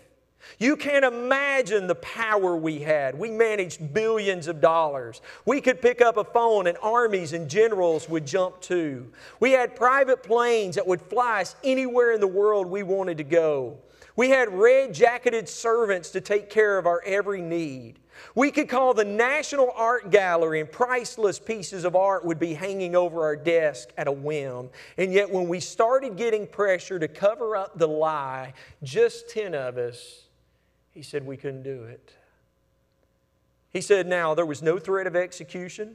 You 0.58 0.76
can't 0.76 1.04
imagine 1.04 1.86
the 1.86 1.94
power 1.96 2.56
we 2.56 2.80
had. 2.80 3.18
We 3.18 3.30
managed 3.30 3.92
billions 3.92 4.48
of 4.48 4.60
dollars. 4.60 5.20
We 5.44 5.60
could 5.60 5.80
pick 5.80 6.00
up 6.00 6.16
a 6.16 6.24
phone 6.24 6.66
and 6.66 6.76
armies 6.82 7.32
and 7.32 7.48
generals 7.48 8.08
would 8.08 8.26
jump 8.26 8.60
to. 8.62 9.10
We 9.40 9.52
had 9.52 9.76
private 9.76 10.22
planes 10.22 10.76
that 10.76 10.86
would 10.86 11.02
fly 11.02 11.42
us 11.42 11.56
anywhere 11.62 12.12
in 12.12 12.20
the 12.20 12.26
world 12.26 12.66
we 12.66 12.82
wanted 12.82 13.18
to 13.18 13.24
go. 13.24 13.78
We 14.16 14.30
had 14.30 14.52
red 14.52 14.94
jacketed 14.94 15.48
servants 15.48 16.10
to 16.10 16.20
take 16.20 16.50
care 16.50 16.76
of 16.76 16.86
our 16.86 17.02
every 17.04 17.40
need. 17.40 18.00
We 18.34 18.50
could 18.50 18.68
call 18.68 18.94
the 18.94 19.04
National 19.04 19.70
Art 19.76 20.10
Gallery, 20.10 20.60
and 20.60 20.70
priceless 20.70 21.38
pieces 21.38 21.84
of 21.84 21.94
art 21.94 22.24
would 22.24 22.40
be 22.40 22.54
hanging 22.54 22.96
over 22.96 23.22
our 23.22 23.36
desk 23.36 23.90
at 23.96 24.08
a 24.08 24.12
whim. 24.12 24.70
And 24.96 25.12
yet, 25.12 25.30
when 25.30 25.48
we 25.48 25.60
started 25.60 26.16
getting 26.16 26.48
pressure 26.48 26.98
to 26.98 27.06
cover 27.06 27.54
up 27.54 27.78
the 27.78 27.86
lie, 27.86 28.54
just 28.82 29.30
10 29.30 29.54
of 29.54 29.78
us, 29.78 30.27
he 30.98 31.04
said 31.04 31.24
we 31.24 31.36
couldn't 31.36 31.62
do 31.62 31.84
it. 31.84 32.12
He 33.70 33.80
said, 33.80 34.08
now, 34.08 34.34
there 34.34 34.44
was 34.44 34.62
no 34.62 34.80
threat 34.80 35.06
of 35.06 35.14
execution, 35.14 35.94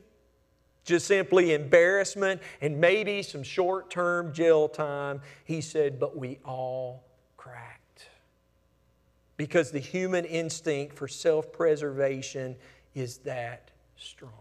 just 0.86 1.08
simply 1.08 1.54
embarrassment 1.54 2.42
and 2.62 2.80
maybe 2.80 3.22
some 3.22 3.44
short 3.44 3.92
term 3.92 4.32
jail 4.32 4.70
time. 4.70 5.20
He 5.44 5.60
said, 5.60 6.00
but 6.00 6.16
we 6.16 6.39
all 6.46 7.04
cracked 7.36 8.08
because 9.36 9.72
the 9.72 9.80
human 9.80 10.24
instinct 10.24 10.96
for 10.96 11.10
self 11.10 11.52
preservation 11.52 12.56
is 12.96 13.18
that 13.20 13.72
strong. 13.98 14.32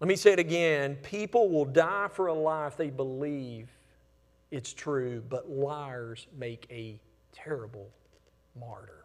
Let 0.00 0.08
me 0.08 0.16
say 0.16 0.34
it 0.34 0.38
again 0.38 0.96
people 0.96 1.48
will 1.48 1.64
die 1.64 2.08
for 2.12 2.26
a 2.26 2.66
if 2.66 2.76
they 2.76 2.90
believe 2.90 3.70
it's 4.50 4.74
true, 4.74 5.22
but 5.26 5.48
liars 5.48 6.26
make 6.36 6.66
a 6.70 7.00
terrible 7.36 7.88
martyr. 8.58 9.04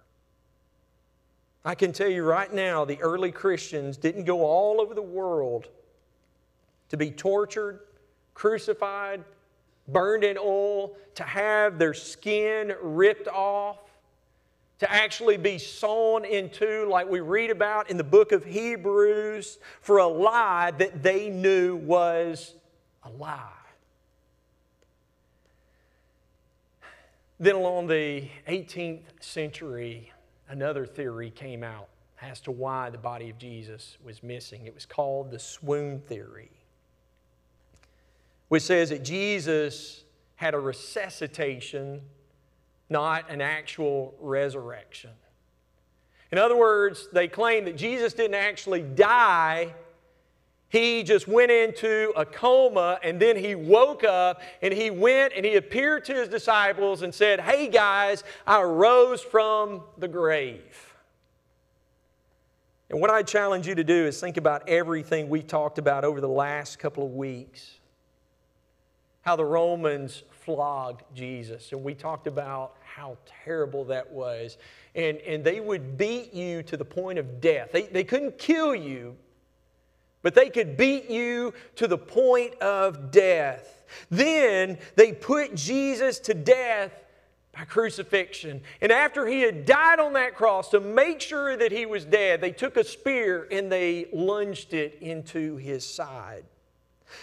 I 1.63 1.75
can 1.75 1.91
tell 1.91 2.09
you 2.09 2.23
right 2.23 2.51
now, 2.51 2.85
the 2.85 2.99
early 3.01 3.31
Christians 3.31 3.97
didn't 3.97 4.23
go 4.23 4.43
all 4.43 4.81
over 4.81 4.95
the 4.95 5.01
world 5.01 5.67
to 6.89 6.97
be 6.97 7.11
tortured, 7.11 7.81
crucified, 8.33 9.23
burned 9.87 10.23
in 10.23 10.37
oil, 10.37 10.95
to 11.15 11.23
have 11.23 11.77
their 11.77 11.93
skin 11.93 12.73
ripped 12.81 13.27
off, 13.27 13.77
to 14.79 14.91
actually 14.91 15.37
be 15.37 15.59
sawn 15.59 16.25
in 16.25 16.49
two, 16.49 16.87
like 16.89 17.07
we 17.07 17.19
read 17.19 17.51
about 17.51 17.91
in 17.91 17.97
the 17.97 18.03
book 18.03 18.31
of 18.31 18.43
Hebrews, 18.43 19.59
for 19.81 19.99
a 19.99 20.07
lie 20.07 20.71
that 20.71 21.03
they 21.03 21.29
knew 21.29 21.75
was 21.75 22.55
a 23.03 23.09
lie. 23.11 23.60
Then, 27.41 27.55
along 27.55 27.87
the 27.87 28.29
18th 28.47 29.01
century, 29.19 30.13
another 30.47 30.85
theory 30.85 31.29
came 31.29 31.61
out 31.63 31.89
as 32.21 32.39
to 32.41 32.51
why 32.51 32.89
the 32.89 32.97
body 32.97 33.29
of 33.29 33.37
Jesus 33.37 33.97
was 34.01 34.23
missing. 34.23 34.65
It 34.65 34.73
was 34.73 34.85
called 34.85 35.31
the 35.31 35.39
swoon 35.39 35.99
theory 36.01 36.51
which 38.51 38.63
says 38.63 38.89
that 38.89 39.01
Jesus 39.01 40.03
had 40.35 40.53
a 40.53 40.59
resuscitation, 40.59 42.01
not 42.89 43.31
an 43.31 43.39
actual 43.39 44.13
resurrection. 44.19 45.11
In 46.33 46.37
other 46.37 46.57
words, 46.57 47.07
they 47.13 47.29
claim 47.29 47.63
that 47.63 47.77
Jesus 47.77 48.11
didn't 48.11 48.35
actually 48.35 48.81
die. 48.81 49.73
He 50.71 51.03
just 51.03 51.27
went 51.27 51.51
into 51.51 52.13
a 52.15 52.25
coma 52.25 52.97
and 53.03 53.19
then 53.19 53.35
he 53.35 53.55
woke 53.55 54.05
up 54.05 54.41
and 54.61 54.73
he 54.73 54.89
went 54.89 55.33
and 55.35 55.45
he 55.45 55.55
appeared 55.55 56.05
to 56.05 56.13
his 56.13 56.29
disciples 56.29 57.01
and 57.01 57.13
said, 57.13 57.41
Hey 57.41 57.67
guys, 57.67 58.23
I 58.47 58.61
rose 58.63 59.21
from 59.21 59.81
the 59.97 60.07
grave. 60.07 60.95
And 62.89 63.01
what 63.01 63.09
I 63.09 63.21
challenge 63.21 63.67
you 63.67 63.75
to 63.75 63.83
do 63.83 64.05
is 64.05 64.19
think 64.19 64.37
about 64.37 64.67
everything 64.69 65.27
we 65.27 65.41
talked 65.41 65.77
about 65.77 66.05
over 66.05 66.21
the 66.21 66.29
last 66.29 66.79
couple 66.79 67.05
of 67.05 67.11
weeks 67.11 67.79
how 69.21 69.35
the 69.35 69.45
Romans 69.45 70.23
flogged 70.29 71.03
Jesus. 71.13 71.73
And 71.73 71.83
we 71.83 71.93
talked 71.93 72.27
about 72.27 72.75
how 72.83 73.17
terrible 73.43 73.85
that 73.85 74.09
was. 74.09 74.57
And, 74.95 75.17
and 75.19 75.43
they 75.43 75.59
would 75.59 75.97
beat 75.97 76.33
you 76.33 76.63
to 76.63 76.77
the 76.77 76.85
point 76.85 77.19
of 77.19 77.39
death. 77.39 77.71
They, 77.71 77.83
they 77.83 78.03
couldn't 78.03 78.37
kill 78.37 78.73
you, 78.73 79.15
but 80.21 80.35
they 80.35 80.49
could 80.49 80.77
beat 80.77 81.09
you 81.09 81.53
to 81.75 81.87
the 81.87 81.97
point 81.97 82.55
of 82.61 83.11
death. 83.11 83.83
Then 84.09 84.77
they 84.95 85.13
put 85.13 85.55
Jesus 85.55 86.19
to 86.19 86.33
death 86.33 86.91
by 87.53 87.65
crucifixion. 87.65 88.61
And 88.79 88.91
after 88.91 89.27
he 89.27 89.41
had 89.41 89.65
died 89.65 89.99
on 89.99 90.13
that 90.13 90.35
cross, 90.35 90.69
to 90.69 90.79
make 90.79 91.19
sure 91.19 91.57
that 91.57 91.71
he 91.71 91.85
was 91.85 92.05
dead, 92.05 92.39
they 92.39 92.51
took 92.51 92.77
a 92.77 92.83
spear 92.83 93.47
and 93.51 93.71
they 93.71 94.07
lunged 94.13 94.73
it 94.73 94.97
into 95.01 95.57
his 95.57 95.85
side. 95.85 96.45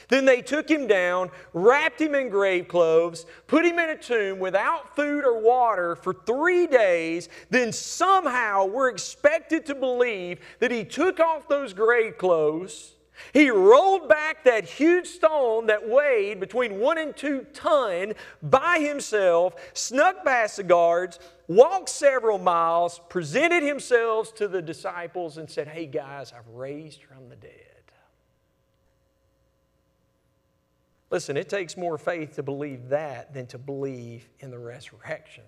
Then 0.08 0.24
they 0.24 0.42
took 0.42 0.68
him 0.68 0.86
down, 0.86 1.30
wrapped 1.52 2.00
him 2.00 2.14
in 2.14 2.28
grave 2.28 2.68
clothes, 2.68 3.26
put 3.46 3.64
him 3.64 3.78
in 3.78 3.90
a 3.90 3.96
tomb 3.96 4.38
without 4.38 4.94
food 4.96 5.24
or 5.24 5.40
water 5.40 5.96
for 5.96 6.12
three 6.12 6.66
days. 6.66 7.28
Then 7.50 7.72
somehow 7.72 8.66
we're 8.66 8.88
expected 8.90 9.66
to 9.66 9.74
believe 9.74 10.40
that 10.60 10.70
he 10.70 10.84
took 10.84 11.20
off 11.20 11.48
those 11.48 11.72
grave 11.72 12.18
clothes. 12.18 12.94
He 13.32 13.50
rolled 13.50 14.08
back 14.08 14.44
that 14.44 14.64
huge 14.64 15.06
stone 15.06 15.66
that 15.66 15.88
weighed 15.88 16.40
between 16.40 16.78
one 16.78 16.98
and 16.98 17.16
two 17.16 17.46
ton 17.52 18.14
by 18.42 18.78
himself, 18.78 19.54
snuck 19.74 20.24
past 20.24 20.56
the 20.56 20.62
guards, 20.62 21.18
walked 21.46 21.88
several 21.88 22.38
miles, 22.38 23.00
presented 23.08 23.62
himself 23.62 24.34
to 24.36 24.48
the 24.48 24.62
disciples, 24.62 25.38
and 25.38 25.50
said, 25.50 25.68
Hey 25.68 25.86
guys, 25.86 26.32
I've 26.32 26.48
raised 26.48 27.02
from 27.02 27.28
the 27.28 27.36
dead. 27.36 27.67
Listen, 31.10 31.36
it 31.36 31.48
takes 31.48 31.76
more 31.76 31.96
faith 31.96 32.34
to 32.36 32.42
believe 32.42 32.88
that 32.90 33.32
than 33.32 33.46
to 33.46 33.58
believe 33.58 34.28
in 34.40 34.50
the 34.50 34.58
resurrection 34.58 35.44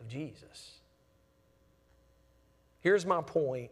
of 0.00 0.08
Jesus. 0.08 0.78
Here's 2.80 3.04
my 3.04 3.20
point. 3.20 3.70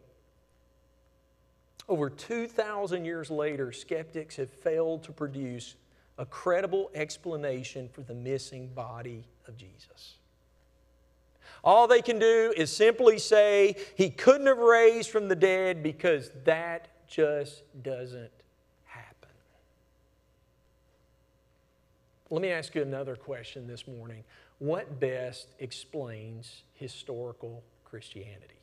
Over 1.89 2.11
2,000 2.11 3.05
years 3.05 3.31
later, 3.31 3.73
skeptics 3.73 4.37
have 4.37 4.51
failed 4.51 5.03
to 5.05 5.13
produce 5.13 5.75
a 6.19 6.27
credible 6.27 6.91
explanation 6.95 7.89
for 7.89 8.03
the 8.03 8.15
missing 8.15 8.69
body 8.69 9.25
of 9.49 9.57
Jesus. 9.57 10.17
All 11.65 11.89
they 11.89 12.03
can 12.03 12.19
do 12.19 12.55
is 12.57 12.75
simply 12.75 13.19
say 13.19 13.77
he 13.97 14.11
couldn't 14.11 14.47
have 14.47 14.59
raised 14.59 15.11
from 15.11 15.29
the 15.29 15.35
dead 15.35 15.83
because 15.83 16.31
that 16.45 16.89
just 17.09 17.65
doesn't 17.83 18.31
Let 22.31 22.43
me 22.43 22.51
ask 22.51 22.77
you 22.77 22.83
another 22.83 23.17
question 23.17 23.67
this 23.67 23.89
morning. 23.89 24.23
What 24.61 25.01
best 25.01 25.49
explains 25.59 26.63
historical 26.75 27.65
Christianity? 27.85 28.55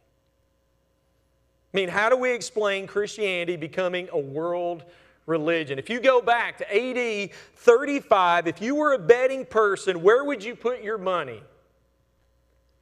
I 1.73 1.77
mean, 1.77 1.89
how 1.89 2.10
do 2.10 2.15
we 2.15 2.32
explain 2.32 2.88
Christianity 2.88 3.58
becoming 3.58 4.08
a 4.13 4.17
world 4.17 4.86
religion? 5.25 5.77
If 5.77 5.89
you 5.89 5.99
go 5.99 6.21
back 6.21 6.58
to 6.60 6.73
AD 6.73 7.32
35, 7.56 8.47
if 8.47 8.62
you 8.62 8.73
were 8.73 8.93
a 8.93 8.99
betting 8.99 9.45
person, 9.45 10.01
where 10.01 10.23
would 10.23 10.41
you 10.41 10.56
put 10.56 10.82
your 10.82 10.97
money? 10.97 11.43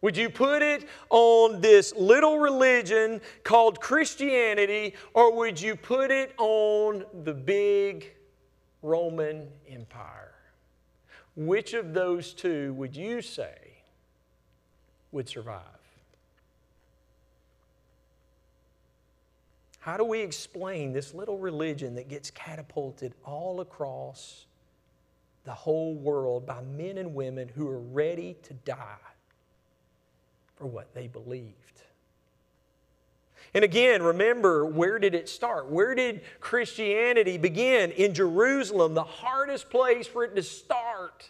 Would 0.02 0.16
you 0.16 0.30
put 0.30 0.62
it 0.62 0.88
on 1.10 1.62
this 1.62 1.96
little 1.96 2.38
religion 2.38 3.22
called 3.44 3.82
Christianity, 3.82 4.94
or 5.16 5.36
would 5.36 5.60
you 5.60 5.76
put 5.76 6.12
it 6.12 6.36
on 6.38 7.06
the 7.24 7.34
big 7.34 8.14
Roman 8.84 9.48
Empire? 9.68 10.35
Which 11.36 11.74
of 11.74 11.94
those 11.94 12.34
two 12.34 12.74
would 12.76 12.96
you 12.96 13.22
say 13.22 13.84
would 15.12 15.28
survive? 15.28 15.62
How 19.80 19.98
do 19.98 20.04
we 20.04 20.22
explain 20.22 20.94
this 20.94 21.14
little 21.14 21.38
religion 21.38 21.94
that 21.96 22.08
gets 22.08 22.32
catapulted 22.32 23.14
all 23.24 23.62
across 23.62 24.46
the 25.44 25.54
whole 25.54 25.94
world 25.94 26.46
by 26.48 26.62
men 26.62 26.98
and 26.98 27.14
women 27.14 27.48
who 27.50 27.70
are 27.70 27.80
ready 27.80 28.36
to 28.44 28.54
die 28.54 28.98
for 30.56 30.66
what 30.66 30.94
they 30.96 31.08
believed? 31.08 31.85
And 33.56 33.64
again, 33.64 34.04
remember, 34.04 34.66
where 34.66 35.00
did 35.00 35.16
it 35.16 35.30
start? 35.30 35.72
Where 35.72 35.96
did 35.96 36.22
Christianity 36.42 37.38
begin? 37.38 37.92
In 37.92 38.14
Jerusalem, 38.14 38.94
the 38.94 39.04
hardest 39.06 39.70
place 39.70 40.06
for 40.06 40.26
it 40.26 40.36
to 40.36 40.44
start. 40.44 41.30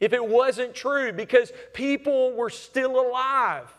If 0.00 0.12
it 0.12 0.28
wasn't 0.28 0.74
true, 0.74 1.10
because 1.10 1.50
people 1.72 2.32
were 2.34 2.50
still 2.50 3.00
alive. 3.00 3.72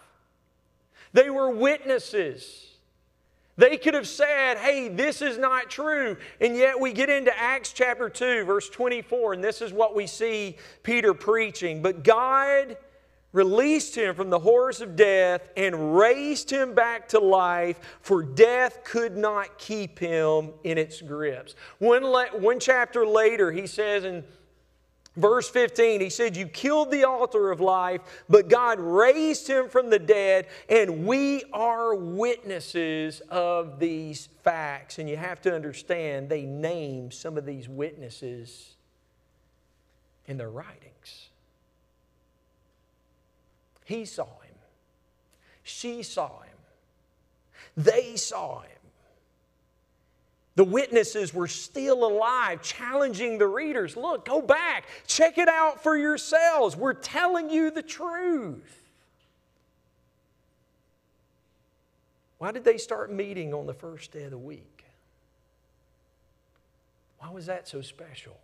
They 1.14 1.30
were 1.30 1.52
witnesses. 1.52 2.66
They 3.58 3.78
could 3.78 3.94
have 3.94 4.08
said, 4.08 4.58
hey, 4.58 4.88
this 4.88 5.22
is 5.22 5.38
not 5.38 5.70
true. 5.70 6.18
And 6.42 6.58
yet 6.58 6.80
we 6.80 6.94
get 6.94 7.12
into 7.12 7.38
Acts 7.38 7.74
chapter 7.74 8.10
2, 8.10 8.46
verse 8.46 8.70
24, 8.70 9.34
and 9.34 9.44
this 9.44 9.62
is 9.62 9.72
what 9.72 9.96
we 9.96 10.08
see 10.08 10.58
Peter 10.82 11.14
preaching. 11.14 11.84
But 11.84 12.04
God 12.04 12.76
released 13.34 13.96
him 13.96 14.16
from 14.16 14.30
the 14.30 14.40
horrors 14.40 14.80
of 14.80 14.96
death 14.96 15.50
and 15.58 15.98
raised 15.98 16.50
him 16.50 16.74
back 16.74 17.10
to 17.10 17.20
life, 17.20 17.80
for 18.02 18.24
death 18.24 18.84
could 18.86 19.18
not 19.18 19.58
keep 19.58 20.00
him 20.00 20.52
in 20.64 20.78
its 20.78 21.02
grips. 21.02 21.56
One, 21.80 22.06
le- 22.06 22.40
one 22.40 22.60
chapter 22.60 23.06
later, 23.06 23.52
he 23.52 23.68
says 23.68 24.06
in 24.06 24.24
Verse 25.16 25.48
15, 25.48 26.02
he 26.02 26.10
said, 26.10 26.36
You 26.36 26.48
killed 26.48 26.90
the 26.90 27.06
author 27.06 27.52
of 27.52 27.60
life, 27.60 28.02
but 28.30 28.48
God 28.48 28.80
raised 28.80 29.48
him 29.48 29.70
from 29.70 29.92
the 29.92 30.00
dead, 30.00 30.48
and 30.68 31.06
we 31.06 31.44
are 31.54 31.94
witnesses 31.94 33.22
of 33.30 33.78
these 33.78 34.30
facts. 34.44 34.98
And 34.98 35.08
you 35.08 35.16
have 35.16 35.40
to 35.42 35.54
understand, 35.54 36.30
they 36.30 36.46
name 36.46 37.12
some 37.12 37.38
of 37.38 37.46
these 37.46 37.70
witnesses 37.70 38.76
in 40.26 40.38
their 40.38 40.50
writings. 40.50 41.23
He 43.86 44.06
saw 44.06 44.26
him, 44.26 44.56
she 45.64 46.04
saw 46.04 46.42
him, 46.42 46.58
they 47.76 48.16
saw 48.16 48.62
him. 48.62 48.70
The 50.56 50.64
witnesses 50.64 51.34
were 51.34 51.48
still 51.48 52.06
alive, 52.06 52.62
challenging 52.62 53.40
the 53.40 53.48
readers. 53.48 53.98
Look, 53.98 54.26
go 54.26 54.40
back, 54.40 54.86
check 55.08 55.40
it 55.40 55.48
out 55.48 55.82
for 55.82 55.98
yourselves. 55.98 56.76
We're 56.76 56.94
telling 56.94 57.50
you 57.50 57.72
the 57.72 57.82
truth. 57.82 58.84
Why 62.38 62.52
did 62.52 62.64
they 62.64 62.78
start 62.78 63.12
meeting 63.12 63.54
on 63.54 63.66
the 63.66 63.74
first 63.74 64.12
day 64.12 64.24
of 64.24 64.32
the 64.32 64.38
week? 64.38 64.84
Why 67.18 67.32
was 67.32 67.46
that 67.46 67.68
so 67.68 67.82
special? 67.82 68.38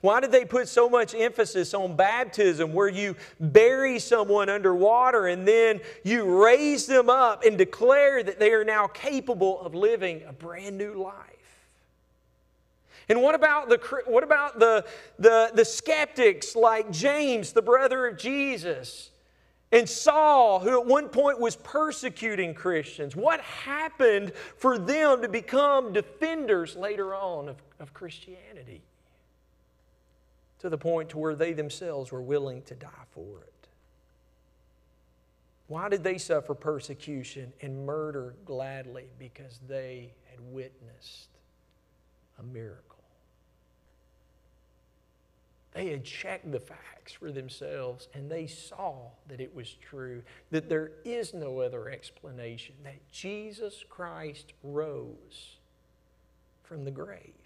Why 0.00 0.20
did 0.20 0.32
they 0.32 0.44
put 0.44 0.68
so 0.68 0.88
much 0.88 1.14
emphasis 1.14 1.74
on 1.74 1.96
baptism, 1.96 2.72
where 2.72 2.88
you 2.88 3.16
bury 3.40 3.98
someone 3.98 4.48
underwater 4.48 5.26
and 5.26 5.46
then 5.46 5.80
you 6.04 6.42
raise 6.44 6.86
them 6.86 7.10
up 7.10 7.44
and 7.44 7.58
declare 7.58 8.22
that 8.22 8.38
they 8.38 8.52
are 8.52 8.64
now 8.64 8.86
capable 8.86 9.60
of 9.60 9.74
living 9.74 10.22
a 10.26 10.32
brand 10.32 10.78
new 10.78 10.94
life? 10.94 11.26
And 13.08 13.20
what 13.20 13.34
about 13.34 13.68
the, 13.68 13.78
what 14.06 14.22
about 14.22 14.58
the, 14.58 14.84
the, 15.18 15.50
the 15.54 15.64
skeptics 15.64 16.54
like 16.54 16.90
James, 16.90 17.52
the 17.52 17.62
brother 17.62 18.06
of 18.06 18.16
Jesus, 18.16 19.10
and 19.72 19.88
Saul, 19.88 20.60
who 20.60 20.80
at 20.80 20.86
one 20.86 21.08
point 21.08 21.40
was 21.40 21.56
persecuting 21.56 22.54
Christians? 22.54 23.16
What 23.16 23.40
happened 23.40 24.32
for 24.58 24.78
them 24.78 25.22
to 25.22 25.28
become 25.28 25.92
defenders 25.92 26.76
later 26.76 27.14
on 27.14 27.48
of, 27.48 27.56
of 27.80 27.92
Christianity? 27.94 28.82
To 30.62 30.68
the 30.68 30.78
point 30.78 31.10
to 31.10 31.18
where 31.18 31.34
they 31.34 31.52
themselves 31.52 32.12
were 32.12 32.22
willing 32.22 32.62
to 32.62 32.74
die 32.74 32.88
for 33.10 33.40
it. 33.42 33.68
Why 35.66 35.88
did 35.88 36.04
they 36.04 36.18
suffer 36.18 36.54
persecution 36.54 37.52
and 37.60 37.84
murder 37.84 38.34
gladly? 38.44 39.06
Because 39.18 39.58
they 39.68 40.12
had 40.30 40.38
witnessed 40.52 41.30
a 42.38 42.42
miracle. 42.44 43.02
They 45.72 45.88
had 45.88 46.04
checked 46.04 46.52
the 46.52 46.60
facts 46.60 47.12
for 47.12 47.32
themselves 47.32 48.08
and 48.14 48.30
they 48.30 48.46
saw 48.46 49.08
that 49.26 49.40
it 49.40 49.52
was 49.52 49.74
true, 49.80 50.22
that 50.52 50.68
there 50.68 50.92
is 51.04 51.34
no 51.34 51.58
other 51.58 51.88
explanation, 51.90 52.76
that 52.84 53.10
Jesus 53.10 53.84
Christ 53.88 54.52
rose 54.62 55.56
from 56.62 56.84
the 56.84 56.90
grave. 56.92 57.41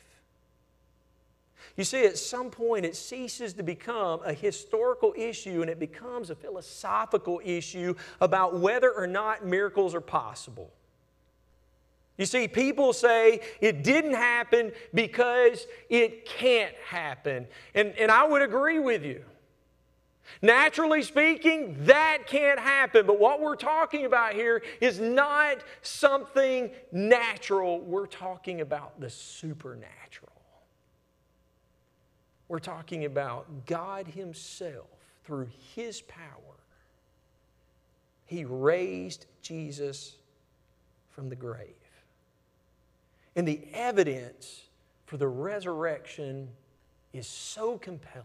You 1.77 1.85
see, 1.85 2.07
at 2.07 2.17
some 2.17 2.51
point, 2.51 2.87
it 2.87 2.97
ceases 2.97 3.53
to 3.55 3.62
become 3.62 4.21
a 4.25 4.33
historical 4.33 5.12
issue 5.17 5.61
and 5.61 5.71
it 5.71 5.79
becomes 5.79 6.31
a 6.31 6.35
philosophical 6.35 7.41
issue 7.45 7.95
about 8.21 8.59
whether 8.59 8.91
or 8.91 9.07
not 9.07 9.45
miracles 9.45 9.95
are 9.95 10.01
possible. 10.01 10.73
You 12.17 12.25
see, 12.25 12.49
people 12.49 12.95
say 12.95 13.41
it 13.61 13.85
didn't 13.85 14.15
happen 14.15 14.73
because 14.95 15.67
it 15.91 16.25
can't 16.25 16.75
happen. 16.87 17.47
And, 17.75 17.93
and 17.99 18.11
I 18.11 18.27
would 18.27 18.41
agree 18.41 18.79
with 18.79 19.05
you. 19.05 19.23
Naturally 20.41 21.03
speaking, 21.03 21.77
that 21.85 22.21
can't 22.27 22.59
happen. 22.59 23.07
But 23.07 23.21
what 23.21 23.41
we're 23.41 23.55
talking 23.55 24.07
about 24.07 24.33
here 24.33 24.62
is 24.81 24.99
not 24.99 25.59
something 25.83 26.71
natural, 26.91 27.81
we're 27.81 28.07
talking 28.07 28.62
about 28.62 28.99
the 28.99 29.11
supernatural. 29.11 30.36
We're 32.49 32.59
talking 32.59 33.05
about 33.05 33.67
God 33.67 34.07
Himself, 34.07 34.87
through 35.25 35.49
His 35.75 36.01
power, 36.03 36.61
He 38.27 38.45
raised 38.45 39.27
Jesus 39.43 40.17
from 41.11 41.29
the 41.29 41.37
grave. 41.37 41.75
And 43.35 43.47
the 43.47 43.61
evidence 43.75 44.63
for 45.05 45.17
the 45.17 45.29
resurrection 45.29 46.49
is 47.13 47.27
so 47.27 47.77
compelling. 47.79 48.25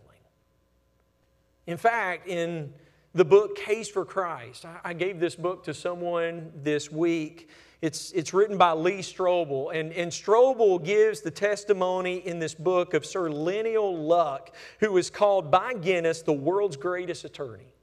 In 1.67 1.77
fact, 1.77 2.27
in 2.27 2.73
the 3.13 3.25
book 3.25 3.55
Case 3.55 3.89
for 3.89 4.05
Christ, 4.05 4.65
I 4.83 4.93
gave 4.93 5.19
this 5.19 5.35
book 5.35 5.63
to 5.65 5.73
someone 5.73 6.51
this 6.63 6.91
week 6.91 7.49
it's, 7.81 8.11
it's 8.11 8.33
written 8.33 8.57
by 8.57 8.73
Lee 8.73 8.99
Strobel, 8.99 9.73
and, 9.73 9.91
and 9.93 10.11
Strobel 10.11 10.83
gives 10.83 11.21
the 11.21 11.31
testimony 11.31 12.17
in 12.17 12.37
this 12.37 12.53
book 12.53 12.93
of 12.93 13.05
Sir 13.05 13.29
Lemuel 13.29 13.97
Luck, 13.97 14.55
who 14.79 14.91
was 14.91 15.09
called 15.09 15.49
by 15.49 15.73
Guinness 15.73 16.21
the 16.21 16.33
world's 16.33 16.77
greatest 16.77 17.25
attorney. 17.25 17.73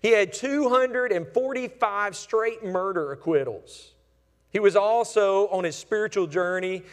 He 0.00 0.12
had 0.12 0.32
245 0.32 2.16
straight 2.16 2.64
murder 2.64 3.12
acquittals. 3.12 3.92
He 4.50 4.60
was 4.60 4.76
also 4.76 5.48
on 5.48 5.64
his 5.64 5.76
spiritual 5.76 6.26
journey 6.26 6.84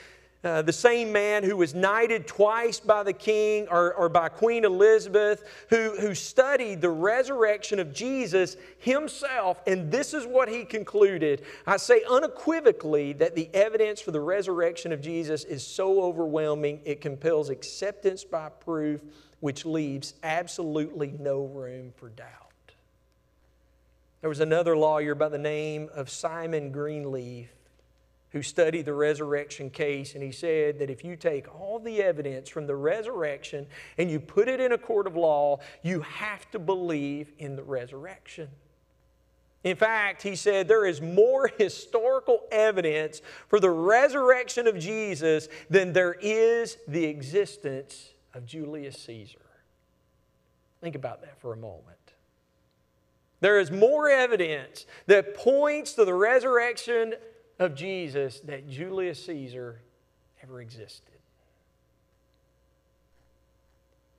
uh, 0.45 0.61
the 0.61 0.73
same 0.73 1.11
man 1.11 1.43
who 1.43 1.57
was 1.57 1.73
knighted 1.73 2.27
twice 2.27 2.79
by 2.79 3.03
the 3.03 3.13
king 3.13 3.67
or, 3.69 3.93
or 3.95 4.07
by 4.07 4.29
Queen 4.29 4.63
Elizabeth, 4.63 5.43
who, 5.69 5.95
who 5.99 6.13
studied 6.13 6.81
the 6.81 6.89
resurrection 6.89 7.79
of 7.79 7.93
Jesus 7.93 8.55
himself, 8.77 9.61
and 9.65 9.91
this 9.91 10.13
is 10.13 10.25
what 10.25 10.47
he 10.47 10.63
concluded. 10.63 11.43
I 11.65 11.77
say 11.77 12.03
unequivocally 12.09 13.13
that 13.13 13.35
the 13.35 13.49
evidence 13.53 13.99
for 13.99 14.11
the 14.11 14.21
resurrection 14.21 14.91
of 14.91 15.01
Jesus 15.01 15.43
is 15.43 15.65
so 15.65 16.01
overwhelming 16.01 16.81
it 16.85 17.01
compels 17.01 17.49
acceptance 17.49 18.23
by 18.23 18.49
proof, 18.49 19.01
which 19.39 19.65
leaves 19.65 20.13
absolutely 20.23 21.15
no 21.19 21.45
room 21.45 21.91
for 21.95 22.09
doubt. 22.09 22.29
There 24.21 24.29
was 24.29 24.39
another 24.39 24.77
lawyer 24.77 25.15
by 25.15 25.29
the 25.29 25.37
name 25.37 25.89
of 25.93 26.09
Simon 26.09 26.71
Greenleaf 26.71 27.49
who 28.35 28.43
studied 28.43 28.83
the 28.83 28.93
resurrection 28.93 29.69
case, 29.69 30.13
and 30.13 30.21
he 30.21 30.29
said 30.29 30.77
that 30.77 30.89
if 30.89 31.05
you 31.05 31.15
take 31.15 31.47
all 31.57 31.79
the 31.79 32.03
evidence 32.03 32.49
from 32.49 32.67
the 32.67 32.75
resurrection 32.75 33.65
and 33.97 34.11
you 34.11 34.19
put 34.19 34.49
it 34.49 34.59
in 34.59 34.73
a 34.73 34.77
court 34.77 35.07
of 35.07 35.15
law, 35.15 35.57
you 35.83 36.01
have 36.01 36.51
to 36.51 36.59
believe 36.59 37.31
in 37.37 37.55
the 37.55 37.63
resurrection. 37.63 38.49
In 39.63 39.77
fact, 39.77 40.21
he 40.21 40.35
said 40.35 40.67
there 40.67 40.85
is 40.85 40.99
more 40.99 41.49
historical 41.57 42.41
evidence 42.51 43.21
for 43.47 43.61
the 43.61 43.69
resurrection 43.69 44.67
of 44.67 44.77
Jesus 44.77 45.47
than 45.69 45.93
there 45.93 46.17
is 46.19 46.77
the 46.89 47.05
existence 47.05 48.09
of 48.33 48.45
Julius 48.45 48.97
Caesar. 49.03 49.39
Think 50.81 50.95
about 50.95 51.21
that 51.21 51.39
for 51.39 51.53
a 51.53 51.57
moment. 51.57 51.95
There 53.39 53.61
is 53.61 53.71
more 53.71 54.09
evidence 54.09 54.85
that 55.07 55.35
points 55.35 55.93
to 55.93 56.03
the 56.03 56.13
resurrection 56.13 57.13
of 57.59 57.75
Jesus 57.75 58.39
that 58.41 58.69
Julius 58.69 59.25
Caesar 59.25 59.81
ever 60.43 60.61
existed. 60.61 61.15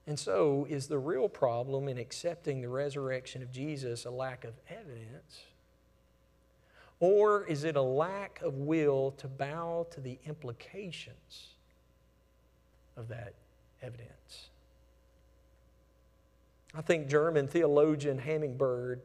And 0.07 0.19
so, 0.19 0.67
is 0.69 0.87
the 0.87 0.99
real 0.99 1.29
problem 1.29 1.89
in 1.89 1.99
accepting 1.99 2.61
the 2.61 2.69
resurrection 2.69 3.43
of 3.43 3.51
Jesus 3.51 4.05
a 4.05 4.11
lack 4.11 4.45
of 4.45 4.55
evidence? 4.69 5.43
Or 7.01 7.45
is 7.45 7.65
it 7.65 7.77
a 7.77 7.83
lack 7.83 8.41
of 8.43 8.55
will 8.55 9.11
to 9.19 9.29
bow 9.29 9.87
to 9.91 10.01
the 10.01 10.19
implications 10.25 11.49
of 12.97 13.09
that 13.09 13.35
evidence? 13.83 14.49
I 16.75 16.83
think 16.83 17.09
German 17.09 17.49
theologian 17.49 18.19
Hemingway 18.19 18.97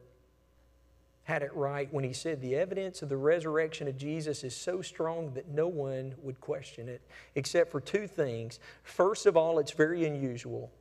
had 1.23 1.43
it 1.43 1.53
right 1.53 1.91
when 1.93 2.03
he 2.03 2.13
said 2.13 2.41
the 2.41 2.55
evidence 2.55 3.01
of 3.01 3.09
the 3.09 3.17
resurrection 3.17 3.87
of 3.87 3.97
Jesus 3.97 4.43
is 4.43 4.55
so 4.55 4.81
strong 4.81 5.33
that 5.33 5.49
no 5.49 5.67
one 5.67 6.15
would 6.21 6.41
question 6.41 6.89
it, 6.89 7.01
except 7.35 7.71
for 7.71 7.79
two 7.79 8.07
things. 8.07 8.59
First 8.83 9.25
of 9.25 9.37
all, 9.37 9.59
it's 9.59 9.71
very 9.71 10.05
unusual. 10.05 10.71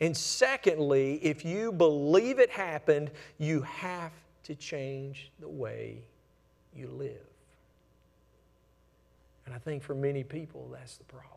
And 0.00 0.16
secondly, 0.16 1.20
if 1.22 1.44
you 1.44 1.72
believe 1.72 2.38
it 2.38 2.50
happened, 2.50 3.10
you 3.38 3.62
have 3.62 4.12
to 4.44 4.54
change 4.54 5.32
the 5.40 5.48
way 5.48 6.04
you 6.74 6.88
live. 6.88 7.26
And 9.46 9.54
I 9.54 9.58
think 9.58 9.82
for 9.82 9.94
many 9.94 10.24
people, 10.24 10.68
that's 10.72 10.96
the 10.96 11.04
problem. 11.04 11.30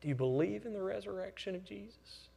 Do 0.00 0.08
you 0.08 0.14
believe 0.14 0.64
in 0.64 0.72
the 0.72 0.82
resurrection 0.82 1.54
of 1.54 1.64
Jesus? 1.64 2.27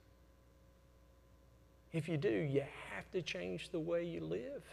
If 1.93 2.07
you 2.07 2.17
do, 2.17 2.29
you 2.29 2.63
have 2.95 3.09
to 3.11 3.21
change 3.21 3.69
the 3.69 3.79
way 3.79 4.05
you 4.05 4.21
live. 4.21 4.63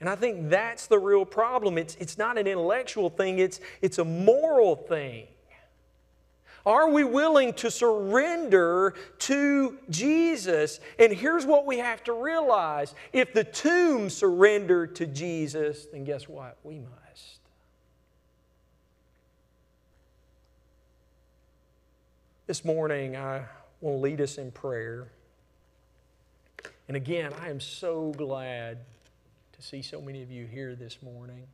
And 0.00 0.08
I 0.08 0.14
think 0.14 0.50
that's 0.50 0.86
the 0.86 0.98
real 0.98 1.24
problem. 1.24 1.78
It's, 1.78 1.94
it's 1.96 2.18
not 2.18 2.36
an 2.36 2.46
intellectual 2.46 3.08
thing, 3.08 3.38
it's, 3.38 3.60
it's 3.80 3.98
a 3.98 4.04
moral 4.04 4.76
thing. 4.76 5.26
Are 6.66 6.90
we 6.90 7.04
willing 7.04 7.52
to 7.54 7.70
surrender 7.70 8.94
to 9.20 9.78
Jesus? 9.88 10.80
And 10.98 11.12
here's 11.12 11.46
what 11.46 11.64
we 11.64 11.78
have 11.78 12.02
to 12.04 12.12
realize 12.12 12.92
if 13.12 13.32
the 13.32 13.44
tomb 13.44 14.10
surrendered 14.10 14.96
to 14.96 15.06
Jesus, 15.06 15.86
then 15.92 16.02
guess 16.02 16.28
what? 16.28 16.58
We 16.64 16.80
must. 16.80 17.38
This 22.48 22.64
morning, 22.64 23.16
I 23.16 23.44
lead 23.94 24.20
us 24.20 24.38
in 24.38 24.50
prayer. 24.50 25.08
And 26.88 26.96
again, 26.96 27.32
I 27.40 27.50
am 27.50 27.60
so 27.60 28.12
glad 28.16 28.78
to 29.52 29.62
see 29.62 29.82
so 29.82 30.00
many 30.00 30.22
of 30.22 30.30
you 30.30 30.46
here 30.46 30.74
this 30.74 31.02
morning. 31.02 31.46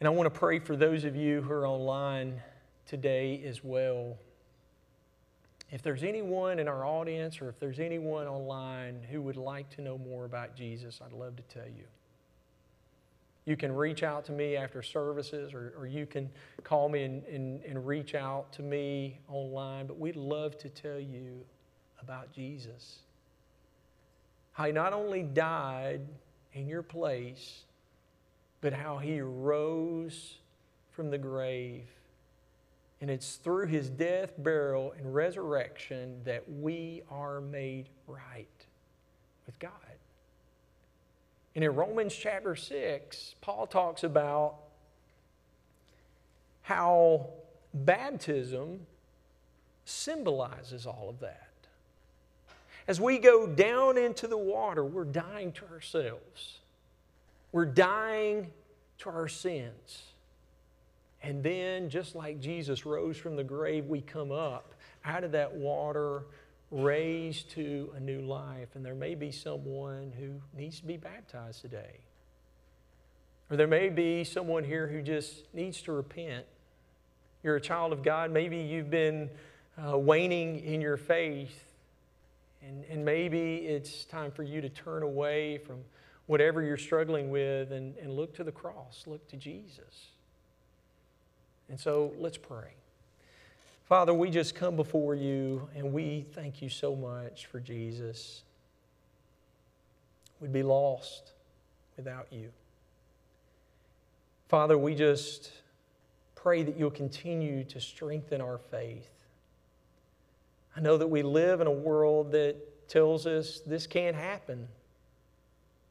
And 0.00 0.06
I 0.06 0.10
want 0.10 0.32
to 0.32 0.38
pray 0.38 0.58
for 0.58 0.76
those 0.76 1.04
of 1.04 1.16
you 1.16 1.40
who 1.42 1.52
are 1.52 1.66
online 1.66 2.42
today 2.86 3.42
as 3.46 3.64
well. 3.64 4.16
If 5.70 5.82
there's 5.82 6.02
anyone 6.02 6.58
in 6.58 6.68
our 6.68 6.84
audience 6.84 7.40
or 7.40 7.48
if 7.48 7.58
there's 7.58 7.80
anyone 7.80 8.26
online 8.26 9.00
who 9.10 9.22
would 9.22 9.36
like 9.36 9.70
to 9.76 9.80
know 9.80 9.96
more 9.96 10.24
about 10.24 10.56
Jesus, 10.56 11.00
I'd 11.04 11.12
love 11.12 11.36
to 11.36 11.42
tell 11.42 11.66
you. 11.66 11.84
You 13.46 13.56
can 13.56 13.74
reach 13.74 14.02
out 14.02 14.24
to 14.26 14.32
me 14.32 14.56
after 14.56 14.82
services, 14.82 15.52
or, 15.52 15.74
or 15.78 15.86
you 15.86 16.06
can 16.06 16.30
call 16.62 16.88
me 16.88 17.02
and, 17.02 17.24
and, 17.24 17.62
and 17.64 17.86
reach 17.86 18.14
out 18.14 18.52
to 18.54 18.62
me 18.62 19.18
online. 19.28 19.86
But 19.86 19.98
we'd 19.98 20.16
love 20.16 20.56
to 20.58 20.70
tell 20.70 20.98
you 20.98 21.44
about 22.00 22.32
Jesus. 22.32 23.00
How 24.52 24.64
he 24.64 24.72
not 24.72 24.92
only 24.92 25.22
died 25.22 26.00
in 26.54 26.66
your 26.66 26.82
place, 26.82 27.64
but 28.60 28.72
how 28.72 28.96
he 28.96 29.20
rose 29.20 30.38
from 30.92 31.10
the 31.10 31.18
grave. 31.18 31.86
And 33.00 33.10
it's 33.10 33.34
through 33.36 33.66
his 33.66 33.90
death, 33.90 34.32
burial, 34.38 34.94
and 34.96 35.14
resurrection 35.14 36.22
that 36.24 36.50
we 36.50 37.02
are 37.10 37.42
made 37.42 37.90
right 38.06 38.48
with 39.44 39.58
God. 39.58 39.70
And 41.54 41.62
in 41.62 41.74
Romans 41.74 42.14
chapter 42.14 42.56
6, 42.56 43.34
Paul 43.40 43.66
talks 43.66 44.02
about 44.02 44.56
how 46.62 47.26
baptism 47.72 48.86
symbolizes 49.84 50.86
all 50.86 51.08
of 51.08 51.20
that. 51.20 51.48
As 52.86 53.00
we 53.00 53.18
go 53.18 53.46
down 53.46 53.96
into 53.96 54.26
the 54.26 54.36
water, 54.36 54.84
we're 54.84 55.04
dying 55.04 55.52
to 55.52 55.64
ourselves. 55.66 56.58
We're 57.52 57.66
dying 57.66 58.50
to 58.98 59.10
our 59.10 59.28
sins. 59.28 60.02
And 61.22 61.42
then, 61.42 61.88
just 61.88 62.14
like 62.14 62.40
Jesus 62.40 62.84
rose 62.84 63.16
from 63.16 63.36
the 63.36 63.44
grave, 63.44 63.86
we 63.86 64.02
come 64.02 64.30
up 64.30 64.74
out 65.04 65.24
of 65.24 65.32
that 65.32 65.54
water 65.54 66.24
raised 66.74 67.50
to 67.50 67.92
a 67.96 68.00
new 68.00 68.20
life. 68.20 68.68
And 68.74 68.84
there 68.84 68.94
may 68.94 69.14
be 69.14 69.30
someone 69.30 70.12
who 70.18 70.40
needs 70.58 70.80
to 70.80 70.86
be 70.86 70.96
baptized 70.96 71.60
today. 71.60 72.00
Or 73.50 73.56
there 73.56 73.68
may 73.68 73.88
be 73.88 74.24
someone 74.24 74.64
here 74.64 74.88
who 74.88 75.00
just 75.00 75.44
needs 75.54 75.80
to 75.82 75.92
repent. 75.92 76.46
You're 77.42 77.56
a 77.56 77.60
child 77.60 77.92
of 77.92 78.02
God. 78.02 78.32
Maybe 78.32 78.58
you've 78.58 78.90
been 78.90 79.30
uh, 79.78 79.96
waning 79.96 80.64
in 80.64 80.80
your 80.80 80.96
faith. 80.96 81.64
And, 82.66 82.84
and 82.90 83.04
maybe 83.04 83.56
it's 83.56 84.04
time 84.06 84.32
for 84.32 84.42
you 84.42 84.60
to 84.60 84.68
turn 84.68 85.02
away 85.02 85.58
from 85.58 85.80
whatever 86.26 86.62
you're 86.62 86.78
struggling 86.78 87.30
with 87.30 87.70
and, 87.70 87.96
and 87.98 88.16
look 88.16 88.34
to 88.36 88.44
the 88.44 88.52
cross, 88.52 89.04
look 89.06 89.28
to 89.28 89.36
Jesus. 89.36 90.08
And 91.68 91.78
so 91.78 92.12
let's 92.18 92.38
pray. 92.38 92.72
Father, 93.94 94.12
we 94.12 94.28
just 94.28 94.56
come 94.56 94.74
before 94.74 95.14
you 95.14 95.68
and 95.76 95.92
we 95.92 96.26
thank 96.32 96.60
you 96.60 96.68
so 96.68 96.96
much 96.96 97.46
for 97.46 97.60
Jesus. 97.60 98.42
We'd 100.40 100.52
be 100.52 100.64
lost 100.64 101.30
without 101.96 102.26
you. 102.32 102.50
Father, 104.48 104.76
we 104.76 104.96
just 104.96 105.52
pray 106.34 106.64
that 106.64 106.76
you'll 106.76 106.90
continue 106.90 107.62
to 107.62 107.80
strengthen 107.80 108.40
our 108.40 108.58
faith. 108.58 109.12
I 110.76 110.80
know 110.80 110.96
that 110.96 111.06
we 111.06 111.22
live 111.22 111.60
in 111.60 111.68
a 111.68 111.72
world 111.72 112.32
that 112.32 112.88
tells 112.88 113.28
us 113.28 113.60
this 113.64 113.86
can't 113.86 114.16
happen, 114.16 114.66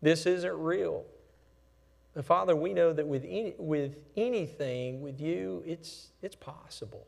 this 0.02 0.26
isn't 0.26 0.62
real. 0.62 1.06
But 2.14 2.26
Father, 2.26 2.54
we 2.54 2.74
know 2.74 2.92
that 2.92 3.08
with, 3.08 3.24
any, 3.24 3.54
with 3.58 3.96
anything, 4.18 5.02
with 5.02 5.22
you, 5.22 5.64
it's, 5.66 6.10
it's 6.22 6.36
possible. 6.36 7.08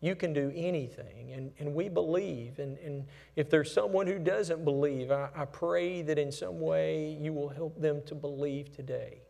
You 0.00 0.14
can 0.14 0.32
do 0.32 0.50
anything. 0.54 1.32
And, 1.32 1.52
and 1.58 1.74
we 1.74 1.88
believe. 1.88 2.58
And, 2.58 2.78
and 2.78 3.04
if 3.36 3.50
there's 3.50 3.72
someone 3.72 4.06
who 4.06 4.18
doesn't 4.18 4.64
believe, 4.64 5.10
I, 5.10 5.28
I 5.34 5.44
pray 5.44 6.02
that 6.02 6.18
in 6.18 6.32
some 6.32 6.60
way 6.60 7.18
you 7.20 7.32
will 7.32 7.50
help 7.50 7.78
them 7.80 8.02
to 8.06 8.14
believe 8.14 8.74
today 8.74 9.20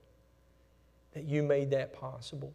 that 1.13 1.25
you 1.25 1.43
made 1.43 1.71
that 1.71 1.93
possible. 1.93 2.53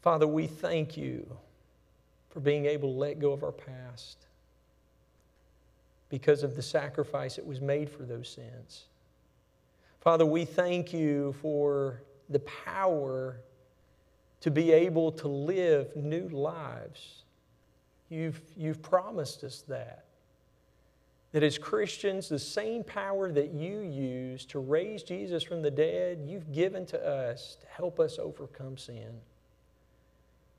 Father, 0.00 0.26
we 0.26 0.46
thank 0.46 0.96
you 0.96 1.36
for 2.30 2.40
being 2.40 2.66
able 2.66 2.92
to 2.92 2.98
let 2.98 3.18
go 3.18 3.32
of 3.32 3.42
our 3.42 3.52
past 3.52 4.26
because 6.08 6.42
of 6.42 6.56
the 6.56 6.62
sacrifice 6.62 7.36
that 7.36 7.46
was 7.46 7.60
made 7.60 7.90
for 7.90 8.04
those 8.04 8.28
sins. 8.28 8.84
Father, 10.00 10.24
we 10.24 10.44
thank 10.46 10.92
you 10.92 11.34
for 11.42 12.02
the 12.30 12.38
power 12.40 13.40
to 14.40 14.50
be 14.50 14.72
able 14.72 15.12
to 15.12 15.28
live 15.28 15.94
new 15.96 16.28
lives. 16.28 17.22
You've, 18.08 18.40
you've 18.56 18.82
promised 18.82 19.44
us 19.44 19.64
that. 19.68 20.04
That 21.32 21.42
as 21.42 21.58
Christians, 21.58 22.28
the 22.28 22.38
same 22.38 22.82
power 22.82 23.30
that 23.32 23.52
you 23.52 23.80
use 23.80 24.46
to 24.46 24.60
raise 24.60 25.02
Jesus 25.02 25.42
from 25.42 25.60
the 25.60 25.70
dead, 25.70 26.22
you've 26.24 26.52
given 26.52 26.86
to 26.86 27.06
us 27.06 27.58
to 27.60 27.66
help 27.66 28.00
us 28.00 28.18
overcome 28.18 28.78
sin. 28.78 29.20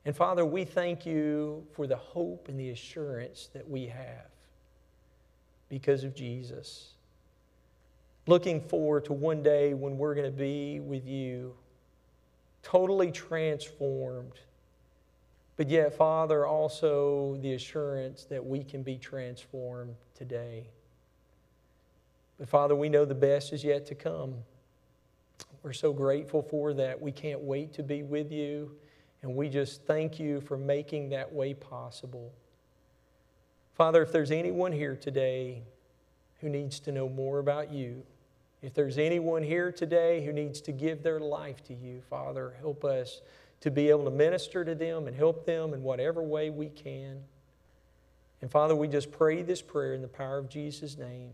And 0.04 0.16
Father, 0.16 0.44
we 0.46 0.64
thank 0.64 1.04
you 1.04 1.66
for 1.72 1.86
the 1.86 1.96
hope 1.96 2.48
and 2.48 2.58
the 2.58 2.70
assurance 2.70 3.48
that 3.52 3.68
we 3.68 3.86
have 3.86 4.30
because 5.68 6.04
of 6.04 6.14
Jesus. 6.14 6.92
Looking 8.26 8.60
forward 8.60 9.06
to 9.06 9.12
one 9.12 9.42
day 9.42 9.74
when 9.74 9.98
we're 9.98 10.14
going 10.14 10.30
to 10.30 10.38
be 10.38 10.80
with 10.80 11.06
you 11.06 11.54
totally 12.62 13.10
transformed. 13.10 14.34
But 15.56 15.68
yet, 15.68 15.94
Father, 15.94 16.46
also 16.46 17.36
the 17.42 17.52
assurance 17.52 18.24
that 18.24 18.44
we 18.44 18.64
can 18.64 18.82
be 18.82 18.96
transformed 18.96 19.94
today. 20.14 20.68
But 22.38 22.48
Father, 22.48 22.74
we 22.74 22.88
know 22.88 23.04
the 23.04 23.14
best 23.14 23.52
is 23.52 23.62
yet 23.62 23.84
to 23.86 23.94
come. 23.94 24.36
We're 25.62 25.74
so 25.74 25.92
grateful 25.92 26.40
for 26.40 26.72
that. 26.74 27.00
We 27.00 27.12
can't 27.12 27.40
wait 27.40 27.74
to 27.74 27.82
be 27.82 28.02
with 28.02 28.32
you. 28.32 28.70
And 29.22 29.36
we 29.36 29.50
just 29.50 29.84
thank 29.84 30.18
you 30.18 30.40
for 30.40 30.56
making 30.56 31.10
that 31.10 31.30
way 31.30 31.52
possible. 31.52 32.32
Father, 33.74 34.02
if 34.02 34.12
there's 34.12 34.30
anyone 34.30 34.72
here 34.72 34.96
today 34.96 35.62
who 36.40 36.48
needs 36.48 36.80
to 36.80 36.92
know 36.92 37.08
more 37.08 37.38
about 37.38 37.70
you, 37.70 38.02
if 38.62 38.74
there's 38.74 38.98
anyone 38.98 39.42
here 39.42 39.72
today 39.72 40.24
who 40.24 40.32
needs 40.32 40.60
to 40.62 40.72
give 40.72 41.02
their 41.02 41.20
life 41.20 41.64
to 41.64 41.74
you, 41.74 42.02
Father, 42.10 42.54
help 42.60 42.84
us 42.84 43.22
to 43.60 43.70
be 43.70 43.88
able 43.88 44.04
to 44.04 44.10
minister 44.10 44.64
to 44.64 44.74
them 44.74 45.06
and 45.06 45.16
help 45.16 45.46
them 45.46 45.74
in 45.74 45.82
whatever 45.82 46.22
way 46.22 46.50
we 46.50 46.68
can. 46.68 47.22
And 48.42 48.50
Father, 48.50 48.74
we 48.74 48.88
just 48.88 49.12
pray 49.12 49.42
this 49.42 49.62
prayer 49.62 49.94
in 49.94 50.02
the 50.02 50.08
power 50.08 50.38
of 50.38 50.48
Jesus' 50.48 50.96
name. 50.96 51.30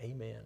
Amen. 0.00 0.40